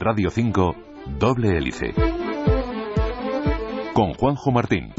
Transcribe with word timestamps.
Radio 0.00 0.30
5, 0.30 0.76
Doble 1.18 1.56
Hélice. 1.56 1.92
Con 3.94 4.14
Juanjo 4.14 4.52
Martín. 4.52 4.92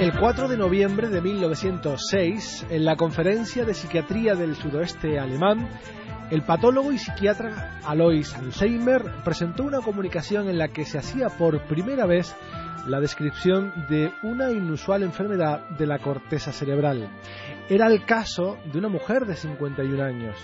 El 0.00 0.18
4 0.18 0.48
de 0.48 0.56
noviembre 0.56 1.08
de 1.10 1.20
1906, 1.20 2.66
en 2.70 2.84
la 2.86 2.96
Conferencia 2.96 3.66
de 3.66 3.74
Psiquiatría 3.74 4.34
del 4.34 4.56
Sudoeste 4.56 5.18
Alemán, 5.18 5.68
el 6.30 6.42
patólogo 6.42 6.92
y 6.92 6.98
psiquiatra 6.98 7.78
Alois 7.84 8.34
Alzheimer 8.34 9.02
presentó 9.24 9.62
una 9.62 9.80
comunicación 9.80 10.48
en 10.48 10.58
la 10.58 10.68
que 10.68 10.84
se 10.84 10.98
hacía 10.98 11.28
por 11.28 11.60
primera 11.66 12.06
vez 12.06 12.34
la 12.86 13.00
descripción 13.00 13.72
de 13.88 14.12
una 14.22 14.50
inusual 14.50 15.02
enfermedad 15.02 15.68
de 15.70 15.86
la 15.86 15.98
corteza 15.98 16.52
cerebral. 16.52 17.08
Era 17.68 17.86
el 17.88 18.04
caso 18.04 18.58
de 18.72 18.78
una 18.78 18.88
mujer 18.88 19.26
de 19.26 19.34
51 19.34 20.02
años. 20.02 20.36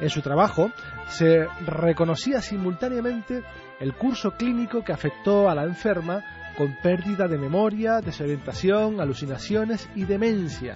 En 0.00 0.08
su 0.08 0.22
trabajo 0.22 0.70
se 1.08 1.46
reconocía 1.66 2.40
simultáneamente 2.40 3.42
el 3.80 3.94
curso 3.94 4.32
clínico 4.32 4.82
que 4.82 4.92
afectó 4.92 5.48
a 5.48 5.54
la 5.54 5.64
enferma 5.64 6.22
con 6.56 6.76
pérdida 6.82 7.28
de 7.28 7.38
memoria, 7.38 8.00
desorientación, 8.00 9.00
alucinaciones 9.00 9.88
y 9.94 10.04
demencia. 10.04 10.74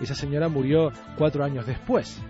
Esa 0.00 0.14
señora 0.14 0.48
murió 0.48 0.90
cuatro 1.16 1.44
años 1.44 1.66
después. 1.66 2.20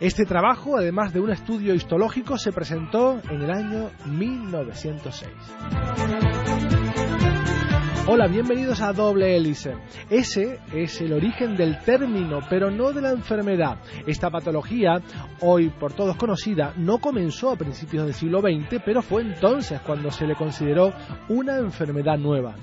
Este 0.00 0.24
trabajo, 0.24 0.78
además 0.78 1.12
de 1.12 1.20
un 1.20 1.28
estudio 1.28 1.74
histológico, 1.74 2.38
se 2.38 2.52
presentó 2.52 3.20
en 3.28 3.42
el 3.42 3.50
año 3.50 3.90
1906. 4.06 5.30
Hola, 8.06 8.26
bienvenidos 8.26 8.80
a 8.80 8.94
Doble 8.94 9.36
Hélice. 9.36 9.74
Ese 10.08 10.58
es 10.72 11.02
el 11.02 11.12
origen 11.12 11.54
del 11.54 11.80
término, 11.80 12.40
pero 12.48 12.70
no 12.70 12.92
de 12.92 13.02
la 13.02 13.10
enfermedad. 13.10 13.76
Esta 14.06 14.30
patología, 14.30 15.02
hoy 15.42 15.68
por 15.68 15.92
todos 15.92 16.16
conocida, 16.16 16.72
no 16.78 16.96
comenzó 16.96 17.50
a 17.50 17.56
principios 17.56 18.06
del 18.06 18.14
siglo 18.14 18.40
XX, 18.40 18.80
pero 18.82 19.02
fue 19.02 19.20
entonces 19.20 19.82
cuando 19.82 20.10
se 20.10 20.26
le 20.26 20.34
consideró 20.34 20.94
una 21.28 21.58
enfermedad 21.58 22.16
nueva. 22.16 22.54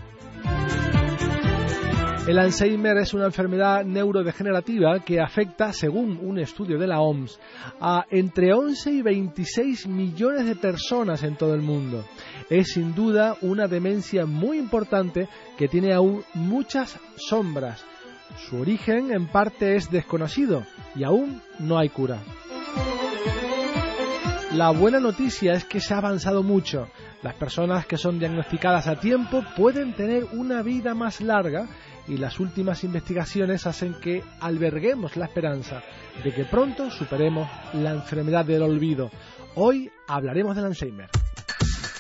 El 2.28 2.40
Alzheimer 2.40 2.98
es 2.98 3.14
una 3.14 3.28
enfermedad 3.28 3.86
neurodegenerativa 3.86 5.00
que 5.00 5.22
afecta, 5.22 5.72
según 5.72 6.20
un 6.22 6.38
estudio 6.40 6.78
de 6.78 6.86
la 6.86 7.00
OMS, 7.00 7.40
a 7.80 8.06
entre 8.10 8.54
11 8.54 8.92
y 8.92 9.02
26 9.02 9.88
millones 9.88 10.46
de 10.46 10.58
personas 10.58 11.24
en 11.24 11.38
todo 11.38 11.54
el 11.54 11.62
mundo. 11.62 12.04
Es 12.50 12.74
sin 12.74 12.94
duda 12.94 13.38
una 13.42 13.70
demencia 13.70 14.26
muy 14.26 14.58
importante 14.58 15.30
que 15.58 15.70
tiene 15.70 15.94
aún 15.94 16.22
muchas 16.34 17.00
sombras. 17.16 17.86
Su 18.50 18.58
origen 18.58 19.14
en 19.14 19.28
parte 19.28 19.78
es 19.78 19.90
desconocido 19.90 20.66
y 20.96 21.06
aún 21.06 21.42
no 21.60 21.78
hay 21.78 21.88
cura. 21.88 22.20
La 24.58 24.72
buena 24.72 25.00
noticia 25.00 25.54
es 25.54 25.66
que 25.66 25.80
se 25.80 25.94
ha 25.94 26.00
avanzado 26.00 26.42
mucho. 26.42 26.88
Las 27.22 27.36
personas 27.36 27.86
que 27.86 27.96
son 27.96 28.18
diagnosticadas 28.18 28.88
a 28.88 29.00
tiempo 29.00 29.44
pueden 29.56 29.94
tener 29.94 30.24
una 30.34 30.64
vida 30.64 30.96
más 30.96 31.22
larga 31.22 31.68
y 32.08 32.18
las 32.18 32.40
últimas 32.40 32.84
investigaciones 32.84 33.68
hacen 33.68 33.94
que 34.02 34.24
alberguemos 34.42 35.16
la 35.16 35.26
esperanza 35.26 35.84
de 36.24 36.34
que 36.34 36.44
pronto 36.46 36.90
superemos 36.90 37.48
la 37.74 37.92
enfermedad 37.92 38.46
del 38.46 38.64
olvido. 38.64 39.12
Hoy 39.54 39.92
hablaremos 40.08 40.56
del 40.56 40.66
Alzheimer. 40.66 41.12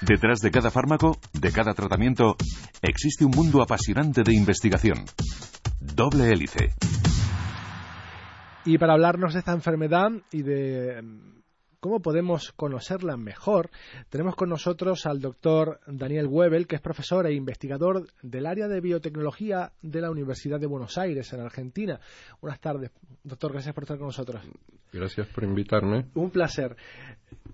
Detrás 0.02 0.39
de 0.39 0.49
cada 0.49 0.71
fármaco, 0.71 1.16
de 1.33 1.52
cada 1.52 1.75
tratamiento, 1.75 2.38
existe 2.81 3.23
un 3.23 3.36
mundo 3.36 3.61
apasionante 3.61 4.23
de 4.23 4.33
investigación. 4.33 5.05
Doble 5.80 6.33
hélice. 6.33 6.73
Y 8.66 8.80
para 8.80 8.94
hablarnos 8.94 9.33
de 9.33 9.39
esta 9.42 9.53
enfermedad 9.53 10.09
y 10.31 10.42
de 10.42 11.03
cómo 11.88 12.02
podemos 12.02 12.52
conocerla 12.52 13.16
mejor, 13.16 13.69
tenemos 14.09 14.36
con 14.36 14.49
nosotros 14.49 15.05
al 15.05 15.21
doctor 15.21 15.80
Daniel 15.87 16.27
Webel, 16.27 16.67
que 16.67 16.75
es 16.75 16.81
profesor 16.81 17.25
e 17.25 17.33
investigador 17.33 18.08
del 18.21 18.45
área 18.45 18.67
de 18.67 18.81
biotecnología 18.81 19.71
de 19.81 20.02
la 20.02 20.11
Universidad 20.11 20.59
de 20.59 20.67
Buenos 20.67 20.98
Aires, 20.98 21.31
en 21.31 21.39
Argentina. 21.39 21.98
Buenas 22.42 22.59
tardes, 22.59 22.92
doctor, 23.23 23.53
gracias 23.53 23.73
por 23.73 23.86
estar 23.86 23.98
con 23.98 24.08
nosotros. 24.08 24.42
Gracias 24.92 25.27
por 25.27 25.45
invitarme. 25.45 26.08
Un 26.15 26.30
placer. 26.30 26.75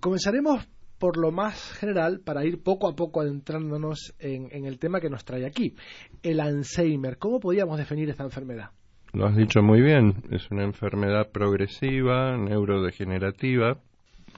Comenzaremos 0.00 0.68
por 0.98 1.16
lo 1.16 1.30
más 1.30 1.70
general 1.74 2.18
para 2.18 2.44
ir 2.44 2.60
poco 2.60 2.88
a 2.88 2.96
poco 2.96 3.20
adentrándonos 3.20 4.16
en, 4.18 4.48
en 4.50 4.64
el 4.64 4.80
tema 4.80 4.98
que 4.98 5.10
nos 5.10 5.24
trae 5.24 5.46
aquí, 5.46 5.76
el 6.24 6.40
Alzheimer. 6.40 7.18
¿Cómo 7.18 7.38
podríamos 7.38 7.78
definir 7.78 8.10
esta 8.10 8.24
enfermedad? 8.24 8.70
Lo 9.12 9.28
has 9.28 9.36
dicho 9.36 9.62
muy 9.62 9.80
bien, 9.80 10.24
es 10.32 10.50
una 10.50 10.64
enfermedad 10.64 11.30
progresiva, 11.30 12.36
neurodegenerativa, 12.36 13.78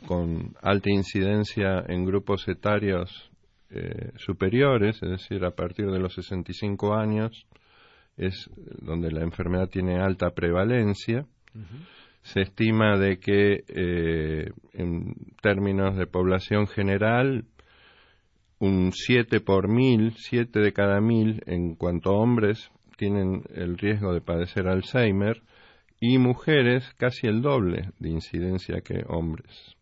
con 0.06 0.54
alta 0.62 0.90
incidencia 0.90 1.84
en 1.88 2.04
grupos 2.04 2.46
etarios 2.48 3.30
eh, 3.70 4.12
superiores, 4.16 5.02
es 5.02 5.10
decir, 5.10 5.44
a 5.44 5.50
partir 5.50 5.90
de 5.90 5.98
los 5.98 6.14
65 6.14 6.94
años, 6.94 7.46
es 8.16 8.48
donde 8.80 9.10
la 9.10 9.22
enfermedad 9.22 9.68
tiene 9.68 10.00
alta 10.00 10.30
prevalencia. 10.30 11.26
Se 12.22 12.42
estima 12.42 12.98
de 12.98 13.18
que 13.18 13.64
eh, 13.68 14.50
en 14.72 15.14
términos 15.42 15.96
de 15.96 16.06
población 16.06 16.66
general, 16.66 17.44
un 18.58 18.92
7 18.92 19.40
por 19.40 19.68
mil, 19.68 20.14
7 20.16 20.60
de 20.60 20.72
cada 20.72 21.00
mil 21.00 21.42
en 21.46 21.74
cuanto 21.74 22.10
a 22.10 22.18
hombres 22.18 22.70
tienen 22.96 23.42
el 23.54 23.76
riesgo 23.76 24.12
de 24.12 24.20
padecer 24.20 24.66
Alzheimer 24.66 25.42
y 26.00 26.18
mujeres 26.18 26.88
casi 26.96 27.26
el 27.26 27.42
doble 27.42 27.90
de 27.98 28.10
incidencia 28.10 28.80
que 28.80 29.04
hombres. 29.08 29.75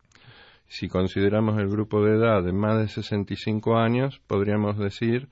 Si 0.67 0.87
consideramos 0.87 1.59
el 1.59 1.69
grupo 1.69 2.03
de 2.03 2.15
edad 2.17 2.43
de 2.43 2.51
más 2.51 2.79
de 2.79 2.87
65 2.87 3.77
años, 3.77 4.19
podríamos 4.27 4.77
decir 4.77 5.29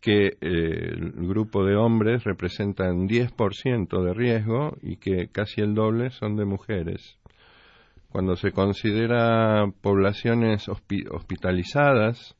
que 0.00 0.28
eh, 0.28 0.36
el 0.40 1.28
grupo 1.28 1.64
de 1.64 1.76
hombres 1.76 2.24
representa 2.24 2.90
un 2.90 3.08
10% 3.08 4.02
de 4.02 4.14
riesgo 4.14 4.76
y 4.80 4.96
que 4.96 5.28
casi 5.28 5.60
el 5.60 5.74
doble 5.74 6.10
son 6.10 6.36
de 6.36 6.46
mujeres. 6.46 7.18
Cuando 8.08 8.34
se 8.36 8.50
considera 8.52 9.66
poblaciones 9.82 10.68
hospitalizadas, 10.68 12.36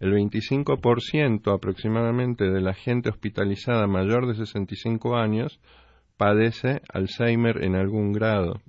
el 0.00 0.14
25% 0.14 1.54
aproximadamente 1.54 2.50
de 2.50 2.60
la 2.62 2.72
gente 2.72 3.10
hospitalizada 3.10 3.86
mayor 3.86 4.26
de 4.26 4.34
65 4.34 5.16
años 5.16 5.60
padece 6.16 6.80
Alzheimer 6.92 7.62
en 7.64 7.74
algún 7.74 8.12
grado. 8.12 8.60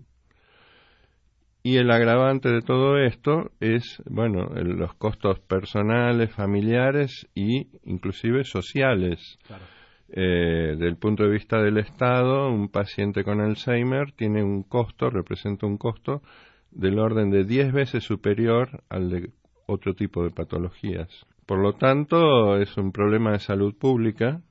Y 1.64 1.78
el 1.78 1.92
agravante 1.92 2.50
de 2.50 2.62
todo 2.62 2.98
esto 2.98 3.52
es, 3.60 4.02
bueno, 4.10 4.48
los 4.56 4.96
costos 4.96 5.40
personales, 5.42 6.34
familiares 6.34 7.28
e 7.36 7.68
inclusive 7.86 8.44
sociales. 8.46 9.38
Eh, 10.10 10.76
del 10.78 10.98
punto 10.98 11.24
de 11.24 11.30
vista 11.30 11.62
del 11.62 11.78
Estado, 11.78 12.50
un 12.50 12.70
paciente 12.70 13.24
con 13.24 13.40
Alzheimer 13.40 14.12
tiene 14.12 14.44
un 14.44 14.64
costo, 14.64 15.10
representa 15.10 15.68
un 15.68 15.78
costo 15.78 16.22
del 16.72 16.98
orden 16.98 17.30
de 17.30 17.46
10 17.46 17.72
veces 17.74 18.04
superior 18.04 18.84
al 18.90 19.10
de 19.10 19.30
otro 19.68 19.94
tipo 19.94 20.24
de 20.24 20.32
patologías. 20.32 21.28
Por 21.46 21.60
lo 21.60 21.74
tanto, 21.74 22.58
es 22.58 22.76
un 22.76 22.92
problema 22.92 23.34
de 23.34 23.40
salud 23.40 23.76
pública 23.78 24.42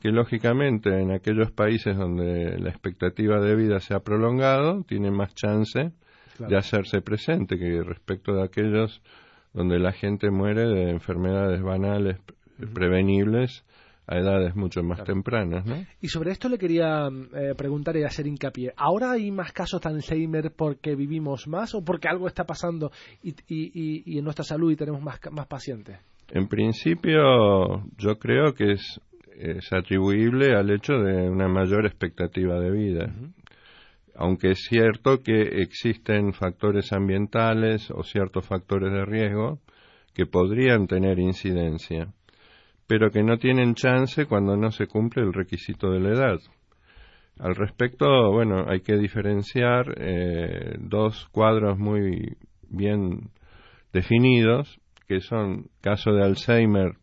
que 0.00 0.10
lógicamente 0.10 0.90
en 1.00 1.10
aquellos 1.10 1.50
países 1.50 1.96
donde 1.96 2.58
la 2.58 2.70
expectativa 2.70 3.40
de 3.40 3.56
vida 3.56 3.80
se 3.80 3.94
ha 3.94 4.00
prolongado, 4.00 4.84
tiene 4.84 5.10
más 5.10 5.34
chance 5.34 5.92
de 6.38 6.56
hacerse 6.56 7.00
presente 7.00 7.58
que 7.58 7.82
respecto 7.82 8.34
de 8.34 8.44
aquellos 8.44 9.02
donde 9.52 9.78
la 9.78 9.92
gente 9.92 10.30
muere 10.30 10.66
de 10.66 10.90
enfermedades 10.90 11.62
banales 11.62 12.18
prevenibles 12.74 13.64
a 14.06 14.18
edades 14.18 14.54
mucho 14.54 14.82
más 14.82 15.02
tempranas. 15.02 15.66
¿no? 15.66 15.84
Y 16.00 16.08
sobre 16.08 16.30
esto 16.30 16.48
le 16.48 16.58
quería 16.58 17.08
eh, 17.08 17.54
preguntar 17.56 17.96
y 17.96 18.04
hacer 18.04 18.26
hincapié. 18.26 18.72
¿Ahora 18.76 19.12
hay 19.12 19.30
más 19.30 19.52
casos 19.52 19.80
de 19.80 19.88
Alzheimer 19.88 20.52
porque 20.54 20.94
vivimos 20.94 21.48
más 21.48 21.74
o 21.74 21.84
porque 21.84 22.08
algo 22.08 22.28
está 22.28 22.44
pasando 22.44 22.92
y, 23.22 23.34
y, 23.48 24.18
en 24.18 24.24
nuestra 24.24 24.44
salud 24.44 24.70
y 24.70 24.76
tenemos 24.76 25.02
más, 25.02 25.18
más 25.32 25.46
pacientes? 25.46 25.98
En 26.30 26.48
principio, 26.48 27.84
yo 27.96 28.18
creo 28.18 28.52
que 28.54 28.72
es, 28.72 29.00
es 29.36 29.72
atribuible 29.72 30.54
al 30.54 30.70
hecho 30.70 30.92
de 30.94 31.28
una 31.28 31.48
mayor 31.48 31.86
expectativa 31.86 32.60
de 32.60 32.70
vida 32.70 33.12
aunque 34.16 34.52
es 34.52 34.66
cierto 34.68 35.22
que 35.22 35.62
existen 35.62 36.32
factores 36.32 36.92
ambientales 36.92 37.90
o 37.90 38.02
ciertos 38.02 38.46
factores 38.46 38.92
de 38.92 39.04
riesgo 39.04 39.60
que 40.14 40.26
podrían 40.26 40.86
tener 40.86 41.18
incidencia, 41.18 42.08
pero 42.86 43.10
que 43.10 43.22
no 43.22 43.38
tienen 43.38 43.74
chance 43.74 44.26
cuando 44.26 44.56
no 44.56 44.70
se 44.70 44.86
cumple 44.86 45.22
el 45.22 45.32
requisito 45.32 45.90
de 45.90 46.00
la 46.00 46.10
edad. 46.10 46.38
Al 47.38 47.54
respecto, 47.54 48.32
bueno, 48.32 48.64
hay 48.66 48.80
que 48.80 48.96
diferenciar 48.96 49.94
eh, 49.98 50.76
dos 50.80 51.28
cuadros 51.32 51.78
muy 51.78 52.36
bien 52.68 53.30
definidos, 53.92 54.80
que 55.06 55.20
son 55.20 55.68
caso 55.82 56.12
de 56.12 56.24
Alzheimer 56.24 56.94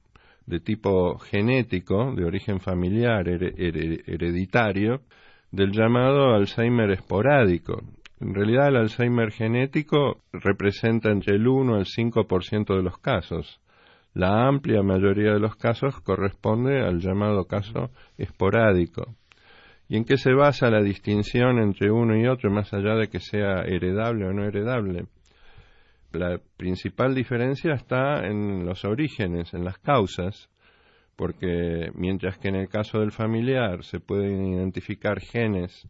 de 0.45 0.59
tipo 0.59 1.18
genético, 1.19 2.13
de 2.16 2.25
origen 2.25 2.59
familiar, 2.59 3.27
hereditario, 3.27 5.01
del 5.54 5.72
llamado 5.72 6.34
Alzheimer 6.34 6.90
esporádico. 6.90 7.84
En 8.20 8.34
realidad 8.34 8.70
el 8.70 8.78
Alzheimer 8.78 9.32
genético 9.32 10.24
representa 10.32 11.12
entre 11.12 11.36
el 11.36 11.48
1 11.48 11.76
al 11.76 11.86
5% 11.86 12.76
de 12.76 12.82
los 12.82 12.98
casos. 12.98 13.62
La 14.16 14.48
amplia 14.48 14.82
mayoría 14.82 15.34
de 15.34 15.40
los 15.40 15.56
casos 15.56 16.00
corresponde 16.02 16.82
al 16.82 17.00
llamado 17.00 17.46
caso 17.46 17.92
esporádico. 18.18 19.14
¿Y 19.88 19.98
en 19.98 20.06
qué 20.06 20.18
se 20.18 20.34
basa 20.34 20.72
la 20.72 20.82
distinción 20.82 21.60
entre 21.60 21.92
uno 21.92 22.18
y 22.18 22.26
otro, 22.26 22.50
más 22.50 22.74
allá 22.74 22.96
de 22.96 23.10
que 23.10 23.20
sea 23.20 23.62
heredable 23.62 24.26
o 24.26 24.34
no 24.34 24.46
heredable? 24.46 25.06
La 26.14 26.40
principal 26.58 27.14
diferencia 27.14 27.76
está 27.76 28.26
en 28.26 28.66
los 28.66 28.86
orígenes, 28.86 29.54
en 29.54 29.66
las 29.66 29.78
causas, 29.78 30.50
porque 31.15 31.92
mientras 31.95 32.38
que 32.38 32.50
en 32.50 32.56
el 32.56 32.69
caso 32.69 33.00
del 33.00 33.12
familiar 33.12 33.83
se 33.83 34.00
pueden 34.00 34.45
identificar 34.54 35.19
genes 35.19 35.88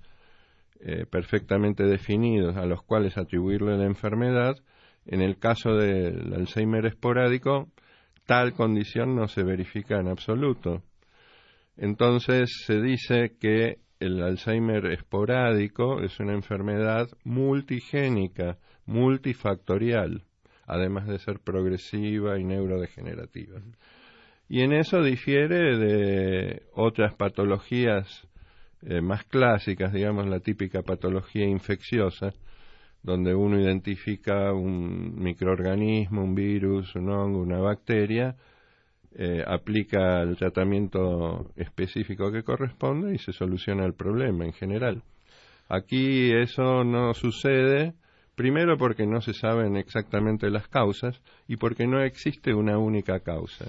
eh, 0.80 1.06
perfectamente 1.10 1.86
definidos 1.86 2.58
a 2.58 2.66
los 2.66 2.84
cuales 2.84 3.18
atribuirle 3.18 3.78
la 3.78 3.86
enfermedad, 3.86 4.58
en 5.06 5.22
el 5.22 5.38
caso 5.38 5.76
del 5.76 6.34
Alzheimer 6.34 6.86
esporádico, 6.86 7.70
tal 8.26 8.54
condición 8.54 9.16
no 9.16 9.28
se 9.28 9.44
verifica 9.44 10.00
en 10.00 10.08
absoluto. 10.08 10.84
Entonces 11.78 12.52
se 12.66 12.82
dice 12.82 13.36
que 13.40 13.80
el 14.00 14.22
Alzheimer 14.22 14.86
esporádico 14.88 16.02
es 16.02 16.20
una 16.20 16.34
enfermedad 16.34 17.08
multigénica, 17.24 18.58
multifactorial, 18.86 20.24
además 20.68 21.08
de 21.08 21.20
ser 21.20 21.40
progresiva 21.40 22.38
y 22.40 22.44
neurodegenerativa. 22.44 23.62
Y 24.50 24.62
en 24.62 24.74
eso 24.74 25.02
difiere 25.02 25.78
de 25.78 26.64
otras 26.74 27.16
patologías 27.16 28.28
eh, 28.82 29.02
más 29.02 29.24
clásicas, 29.24 29.94
digamos 29.94 30.28
la 30.28 30.40
típica 30.40 30.82
patología 30.82 31.46
infecciosa, 31.46 32.34
donde 33.02 33.34
uno 33.34 33.60
identifica 33.60 34.54
un 34.54 35.16
microorganismo, 35.16 36.24
un 36.24 36.36
virus, 36.36 36.96
un 36.96 37.10
hongo, 37.10 37.40
una 37.40 37.60
bacteria, 37.60 38.36
eh, 39.16 39.44
aplica 39.46 40.22
el 40.22 40.36
tratamiento 40.38 41.52
específico 41.56 42.32
que 42.32 42.44
corresponde 42.44 43.14
y 43.14 43.20
se 43.20 43.32
soluciona 43.32 43.86
el 43.86 43.94
problema 43.94 44.46
en 44.46 44.54
general. 44.54 45.04
Aquí 45.70 46.32
eso 46.32 46.84
no 46.84 47.14
sucede, 47.14 47.94
primero 48.36 48.78
porque 48.78 49.06
no 49.06 49.22
se 49.22 49.34
saben 49.34 49.78
exactamente 49.78 50.50
las 50.50 50.68
causas 50.68 51.22
y 51.48 51.58
porque 51.58 51.86
no 51.86 52.02
existe 52.02 52.54
una 52.54 52.78
única 52.78 53.20
causa, 53.20 53.66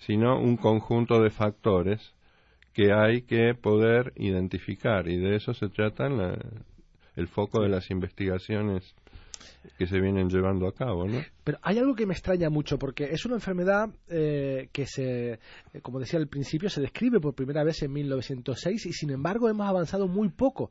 sino 0.00 0.38
un 0.40 0.56
conjunto 0.56 1.22
de 1.22 1.30
factores 1.30 2.14
que 2.72 2.92
hay 2.92 3.22
que 3.22 3.54
poder 3.54 4.12
identificar. 4.16 5.08
Y 5.08 5.16
de 5.16 5.36
eso 5.36 5.54
se 5.54 5.68
trata 5.68 6.08
el 7.16 7.28
foco 7.28 7.62
de 7.62 7.68
las 7.68 7.90
investigaciones 7.90 8.94
que 9.78 9.86
se 9.86 10.00
vienen 10.00 10.28
llevando 10.28 10.66
a 10.66 10.72
cabo, 10.72 11.06
¿no? 11.06 11.20
Pero 11.44 11.58
hay 11.62 11.78
algo 11.78 11.94
que 11.94 12.06
me 12.06 12.12
extraña 12.12 12.50
mucho 12.50 12.78
porque 12.78 13.04
es 13.04 13.24
una 13.24 13.36
enfermedad 13.36 13.88
eh, 14.08 14.68
que 14.72 14.86
se, 14.86 15.32
eh, 15.32 15.38
como 15.82 15.98
decía 15.98 16.18
al 16.18 16.28
principio, 16.28 16.68
se 16.68 16.80
describe 16.80 17.20
por 17.20 17.34
primera 17.34 17.64
vez 17.64 17.82
en 17.82 17.92
1906 17.92 18.86
y 18.86 18.92
sin 18.92 19.10
embargo 19.10 19.48
hemos 19.48 19.66
avanzado 19.66 20.06
muy 20.06 20.28
poco. 20.30 20.70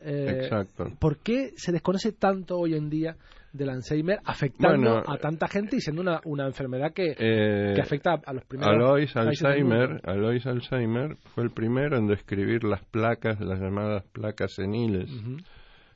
Eh, 0.00 0.40
Exacto. 0.42 0.92
¿Por 0.98 1.18
qué 1.18 1.52
se 1.56 1.72
desconoce 1.72 2.12
tanto 2.12 2.58
hoy 2.58 2.74
en 2.74 2.90
día 2.90 3.16
del 3.52 3.70
Alzheimer 3.70 4.18
afectando 4.24 4.98
a 4.98 5.16
tanta 5.16 5.48
gente 5.48 5.76
y 5.76 5.80
siendo 5.80 6.02
una, 6.02 6.20
una 6.24 6.46
enfermedad 6.46 6.92
que, 6.92 7.14
que, 7.14 7.80
afecta 7.80 8.20
a 8.24 8.32
los 8.34 8.44
primeros 8.44 8.74
Alois 8.74 9.16
Alzheimer, 9.16 10.02
Alois 10.04 10.44
Alzheimer 10.46 11.16
fue 11.34 11.44
el 11.44 11.50
primero 11.50 11.96
en 11.96 12.06
describir 12.06 12.62
las 12.64 12.84
placas, 12.84 13.40
las 13.40 13.58
llamadas 13.58 14.04
placas 14.12 14.52
seniles 14.52 15.10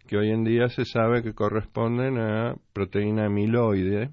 que 0.07 0.17
hoy 0.17 0.31
en 0.31 0.45
día 0.45 0.69
se 0.69 0.85
sabe 0.85 1.23
que 1.23 1.35
corresponden 1.35 2.19
a 2.19 2.55
proteína 2.73 3.27
amiloide 3.27 4.11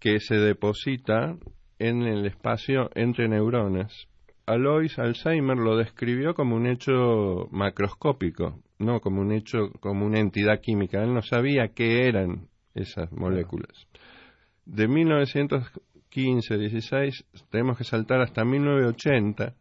que 0.00 0.20
se 0.20 0.36
deposita 0.36 1.36
en 1.78 2.02
el 2.02 2.26
espacio 2.26 2.90
entre 2.94 3.28
neuronas. 3.28 4.08
Alois 4.46 4.98
Alzheimer 4.98 5.56
lo 5.56 5.76
describió 5.76 6.34
como 6.34 6.56
un 6.56 6.66
hecho 6.66 7.48
macroscópico, 7.52 8.60
no 8.78 9.00
como 9.00 9.20
un 9.20 9.32
hecho, 9.32 9.70
como 9.80 10.04
una 10.04 10.18
entidad 10.18 10.60
química. 10.60 11.02
Él 11.02 11.14
no 11.14 11.22
sabía 11.22 11.68
qué 11.68 12.08
eran 12.08 12.48
esas 12.74 13.12
moléculas. 13.12 13.86
De 14.64 14.88
1915-16 14.88 17.24
tenemos 17.50 17.78
que 17.78 17.84
saltar 17.84 18.20
hasta 18.20 18.44
1980 18.44 19.54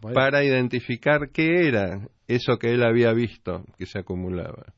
para 0.00 0.44
identificar 0.44 1.30
qué 1.32 1.68
era 1.68 2.08
eso 2.28 2.58
que 2.58 2.72
él 2.72 2.82
había 2.82 3.12
visto 3.12 3.64
que 3.78 3.86
se 3.86 3.98
acumulaba. 3.98 4.74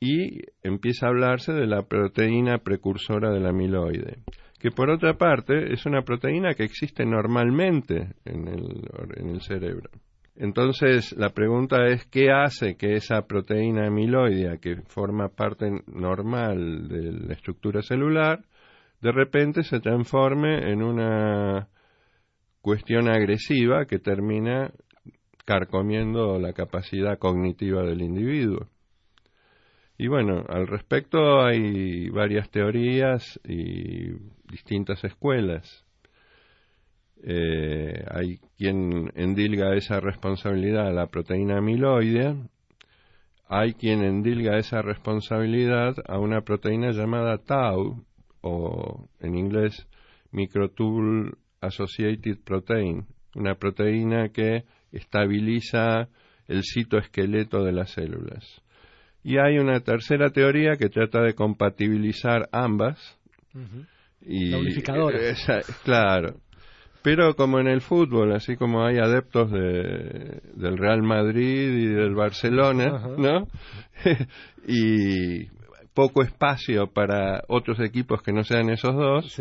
Y 0.00 0.40
empieza 0.62 1.06
a 1.06 1.10
hablarse 1.10 1.52
de 1.52 1.66
la 1.66 1.82
proteína 1.82 2.58
precursora 2.58 3.30
del 3.30 3.46
amiloide, 3.46 4.18
que 4.58 4.70
por 4.70 4.90
otra 4.90 5.14
parte 5.14 5.72
es 5.72 5.86
una 5.86 6.02
proteína 6.02 6.54
que 6.54 6.64
existe 6.64 7.04
normalmente 7.04 8.14
en 8.24 8.48
el, 8.48 8.88
en 9.16 9.28
el 9.28 9.40
cerebro. 9.42 9.90
Entonces, 10.34 11.14
la 11.16 11.30
pregunta 11.30 11.86
es, 11.86 12.04
¿qué 12.06 12.30
hace 12.30 12.76
que 12.76 12.94
esa 12.94 13.22
proteína 13.26 13.86
amiloidea, 13.86 14.56
que 14.56 14.76
forma 14.88 15.28
parte 15.28 15.70
normal 15.86 16.88
de 16.88 17.12
la 17.12 17.34
estructura 17.34 17.82
celular, 17.82 18.40
de 19.02 19.12
repente 19.12 19.62
se 19.62 19.80
transforme 19.80 20.70
en 20.72 20.82
una 20.82 21.68
cuestión 22.62 23.08
agresiva 23.08 23.86
que 23.86 23.98
termina 23.98 24.72
carcomiendo 25.44 26.38
la 26.38 26.52
capacidad 26.52 27.18
cognitiva 27.18 27.82
del 27.82 28.00
individuo. 28.00 28.68
Y 29.98 30.08
bueno, 30.08 30.44
al 30.48 30.66
respecto 30.66 31.44
hay 31.44 32.08
varias 32.08 32.50
teorías 32.50 33.40
y 33.44 34.12
distintas 34.50 35.04
escuelas. 35.04 35.84
Eh, 37.24 38.04
hay 38.10 38.38
quien 38.56 39.12
endilga 39.14 39.76
esa 39.76 40.00
responsabilidad 40.00 40.88
a 40.88 40.92
la 40.92 41.06
proteína 41.06 41.58
amiloide, 41.58 42.36
hay 43.48 43.74
quien 43.74 44.02
endilga 44.02 44.56
esa 44.56 44.82
responsabilidad 44.82 45.94
a 46.06 46.18
una 46.18 46.40
proteína 46.40 46.90
llamada 46.90 47.38
tau, 47.38 48.04
o 48.40 49.08
en 49.20 49.36
inglés 49.36 49.86
microtubule 50.32 51.32
associated 51.62 52.38
protein, 52.44 53.06
una 53.34 53.54
proteína 53.54 54.28
que 54.28 54.64
estabiliza 54.92 56.08
el 56.48 56.62
citoesqueleto 56.64 57.64
de 57.64 57.72
las 57.72 57.90
células. 57.90 58.62
Y 59.24 59.38
hay 59.38 59.58
una 59.58 59.80
tercera 59.80 60.30
teoría 60.30 60.76
que 60.76 60.88
trata 60.88 61.22
de 61.22 61.34
compatibilizar 61.34 62.48
ambas. 62.52 62.98
y, 64.20 64.52
unificadores. 64.52 65.46
claro. 65.84 66.36
Pero 67.02 67.34
como 67.34 67.58
en 67.58 67.66
el 67.66 67.80
fútbol, 67.80 68.32
así 68.32 68.56
como 68.56 68.84
hay 68.84 68.98
adeptos 68.98 69.50
de, 69.50 70.40
del 70.54 70.78
Real 70.78 71.02
Madrid 71.02 71.70
y 71.72 71.86
del 71.86 72.14
Barcelona, 72.14 73.08
¿no? 73.18 73.48
y 74.68 75.46
poco 75.94 76.22
espacio 76.22 76.86
para 76.86 77.42
otros 77.48 77.80
equipos 77.80 78.22
que 78.22 78.32
no 78.32 78.44
sean 78.44 78.70
esos 78.70 78.94
dos, 78.94 79.40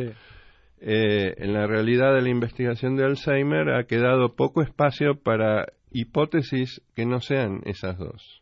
eh, 0.84 1.36
en 1.38 1.54
la 1.54 1.68
realidad 1.68 2.16
de 2.16 2.24
la 2.24 2.30
investigación 2.30 2.96
de 2.96 3.06
Alzheimer 3.06 3.70
ha 3.70 3.84
quedado 3.84 4.36
poco 4.36 4.64
espacio 4.64 5.14
para 5.14 5.68
hipótesis 5.92 6.82
que 6.96 7.06
no 7.06 7.22
sean 7.22 7.62
esas 7.66 8.00
dos, 8.00 8.42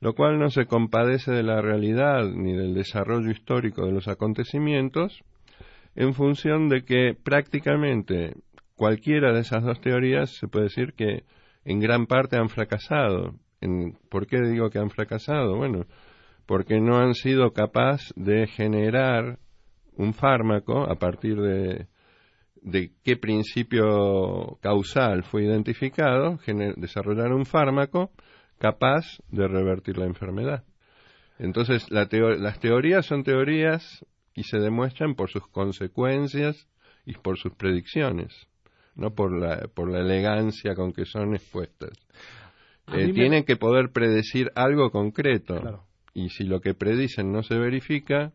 lo 0.00 0.12
cual 0.12 0.38
no 0.38 0.50
se 0.50 0.66
compadece 0.66 1.32
de 1.32 1.42
la 1.42 1.62
realidad 1.62 2.24
ni 2.30 2.54
del 2.54 2.74
desarrollo 2.74 3.30
histórico 3.30 3.86
de 3.86 3.92
los 3.92 4.06
acontecimientos, 4.06 5.22
en 5.94 6.12
función 6.12 6.68
de 6.68 6.84
que 6.84 7.14
prácticamente 7.14 8.34
cualquiera 8.74 9.32
de 9.32 9.40
esas 9.40 9.64
dos 9.64 9.80
teorías 9.80 10.36
se 10.36 10.48
puede 10.48 10.64
decir 10.64 10.92
que 10.92 11.24
en 11.64 11.80
gran 11.80 12.06
parte 12.06 12.36
han 12.36 12.50
fracasado. 12.50 13.34
¿Por 14.10 14.26
qué 14.26 14.42
digo 14.42 14.68
que 14.68 14.78
han 14.78 14.90
fracasado? 14.90 15.56
Bueno, 15.56 15.86
porque 16.44 16.80
no 16.80 16.98
han 16.98 17.14
sido 17.14 17.52
capaces 17.52 18.12
de 18.14 18.46
generar 18.46 19.38
un 19.96 20.14
fármaco 20.14 20.90
a 20.90 20.96
partir 20.96 21.36
de, 21.40 21.86
de 22.62 22.90
qué 23.04 23.16
principio 23.16 24.58
causal 24.60 25.22
fue 25.24 25.44
identificado, 25.44 26.38
desarrollar 26.76 27.32
un 27.32 27.46
fármaco 27.46 28.10
capaz 28.58 29.04
de 29.30 29.46
revertir 29.46 29.98
la 29.98 30.06
enfermedad. 30.06 30.64
Entonces, 31.38 31.86
las 31.90 32.08
teorías 32.60 33.06
son 33.06 33.22
teorías 33.22 34.04
y 34.34 34.44
se 34.44 34.58
demuestran 34.58 35.14
por 35.14 35.30
sus 35.30 35.46
consecuencias 35.48 36.68
y 37.04 37.14
por 37.14 37.38
sus 37.38 37.54
predicciones, 37.54 38.34
no 38.94 39.14
por 39.14 39.32
la, 39.38 39.68
por 39.74 39.90
la 39.90 40.00
elegancia 40.00 40.74
con 40.74 40.92
que 40.92 41.04
son 41.04 41.34
expuestas. 41.34 41.90
Eh, 42.92 43.12
tienen 43.12 43.44
que 43.44 43.56
poder 43.56 43.90
predecir 43.92 44.50
algo 44.54 44.90
concreto. 44.90 45.84
Y 46.14 46.30
si 46.30 46.44
lo 46.44 46.60
que 46.60 46.74
predicen 46.74 47.32
no 47.32 47.42
se 47.42 47.56
verifica, 47.56 48.32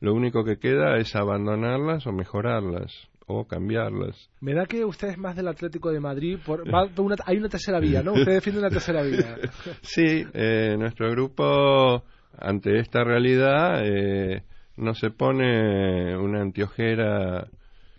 lo 0.00 0.14
único 0.14 0.44
que 0.44 0.58
queda 0.58 0.96
es 0.98 1.14
abandonarlas 1.16 2.06
o 2.06 2.12
mejorarlas 2.12 2.92
o 3.26 3.46
cambiarlas. 3.46 4.30
Me 4.40 4.54
da 4.54 4.66
que 4.66 4.84
usted 4.84 5.08
es 5.08 5.18
más 5.18 5.34
del 5.34 5.48
Atlético 5.48 5.90
de 5.90 6.00
Madrid. 6.00 6.38
Por, 6.44 6.62
hay 7.26 7.36
una 7.36 7.48
tercera 7.48 7.80
vía, 7.80 8.02
¿no? 8.02 8.12
Usted 8.12 8.34
defiende 8.34 8.60
una 8.60 8.70
tercera 8.70 9.02
vía. 9.02 9.36
sí, 9.82 10.24
eh, 10.32 10.76
nuestro 10.78 11.10
grupo, 11.10 12.04
ante 12.38 12.78
esta 12.78 13.02
realidad, 13.02 13.84
eh, 13.84 14.42
no 14.76 14.94
se 14.94 15.10
pone 15.10 16.16
una 16.16 16.42
antiojera 16.42 17.48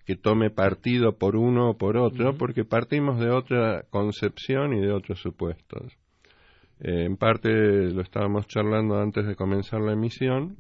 que 0.06 0.16
tome 0.16 0.50
partido 0.50 1.18
por 1.18 1.36
uno 1.36 1.72
o 1.72 1.77
por 1.77 1.98
otro, 1.98 2.38
porque 2.38 2.63
partimos 2.63 3.20
de 3.20 3.30
otra 3.30 3.84
concepción 3.89 4.74
y 4.74 4.80
de 4.80 4.94
otros 4.94 5.20
supuestos. 5.20 5.92
Eh, 6.80 7.04
en 7.04 7.18
parte 7.18 7.50
lo 7.50 8.01
estábamos 8.01 8.48
charlando 8.48 8.98
antes 9.00 9.27
de 9.27 9.36
comenzar 9.36 9.82
la 9.82 9.94
emisión. 9.94 10.58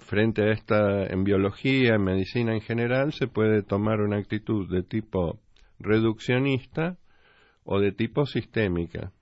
Frente 0.00 0.42
a 0.42 0.52
esta, 0.52 1.06
en 1.06 1.24
biología, 1.24 1.94
en 1.94 2.02
medicina 2.02 2.54
en 2.54 2.60
general, 2.60 3.12
se 3.12 3.28
puede 3.28 3.62
tomar 3.62 4.00
una 4.00 4.16
actitud 4.16 4.68
de 4.68 4.82
tipo 4.82 5.38
reduccionista 5.78 6.98
o 7.64 7.80
de 7.80 7.92
tipo 7.92 8.26
sistémica. 8.26 9.12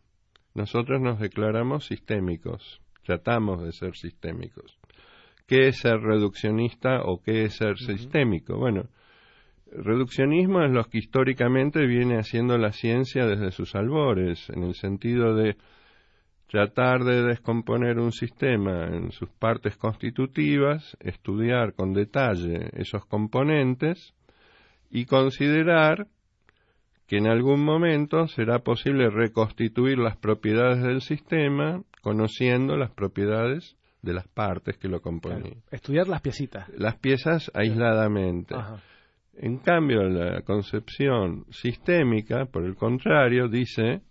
Nosotros 0.54 1.00
nos 1.00 1.20
declaramos 1.20 1.86
sistémicos, 1.86 2.80
tratamos 3.04 3.62
de 3.62 3.72
ser 3.72 3.94
sistémicos. 3.96 4.78
¿Qué 5.46 5.68
es 5.68 5.78
ser 5.78 6.00
reduccionista 6.00 7.02
o 7.04 7.22
qué 7.22 7.44
es 7.44 7.56
ser 7.56 7.78
sistémico? 7.78 8.56
Bueno, 8.56 8.88
reduccionismo 9.70 10.62
es 10.62 10.70
lo 10.70 10.84
que 10.84 10.98
históricamente 10.98 11.86
viene 11.86 12.18
haciendo 12.18 12.58
la 12.58 12.72
ciencia 12.72 13.26
desde 13.26 13.50
sus 13.50 13.74
albores, 13.74 14.48
en 14.50 14.62
el 14.62 14.74
sentido 14.74 15.34
de 15.34 15.56
tratar 16.48 17.04
de 17.04 17.22
descomponer 17.24 17.98
un 17.98 18.10
sistema 18.10 18.86
en 18.86 19.12
sus 19.12 19.28
partes 19.30 19.76
constitutivas, 19.76 20.96
estudiar 21.00 21.74
con 21.74 21.92
detalle 21.92 22.70
esos 22.72 23.04
componentes 23.06 24.14
y 24.90 25.04
considerar 25.04 26.06
que 27.06 27.18
en 27.18 27.26
algún 27.26 27.64
momento 27.64 28.26
será 28.28 28.60
posible 28.60 29.10
reconstituir 29.10 29.98
las 29.98 30.16
propiedades 30.16 30.82
del 30.82 31.00
sistema 31.02 31.82
conociendo 32.02 32.76
las 32.76 32.90
propiedades 32.90 33.76
de 34.02 34.14
las 34.14 34.28
partes 34.28 34.78
que 34.78 34.88
lo 34.88 35.00
componen. 35.00 35.62
estudiar 35.70 36.08
las 36.08 36.22
piecitas. 36.22 36.68
Las 36.70 36.96
piezas 36.96 37.50
aisladamente. 37.54 38.54
En 39.34 39.58
cambio, 39.58 40.02
la 40.04 40.42
concepción 40.42 41.44
sistémica, 41.50 42.46
por 42.46 42.64
el 42.64 42.74
contrario, 42.74 43.48
dice 43.48 44.02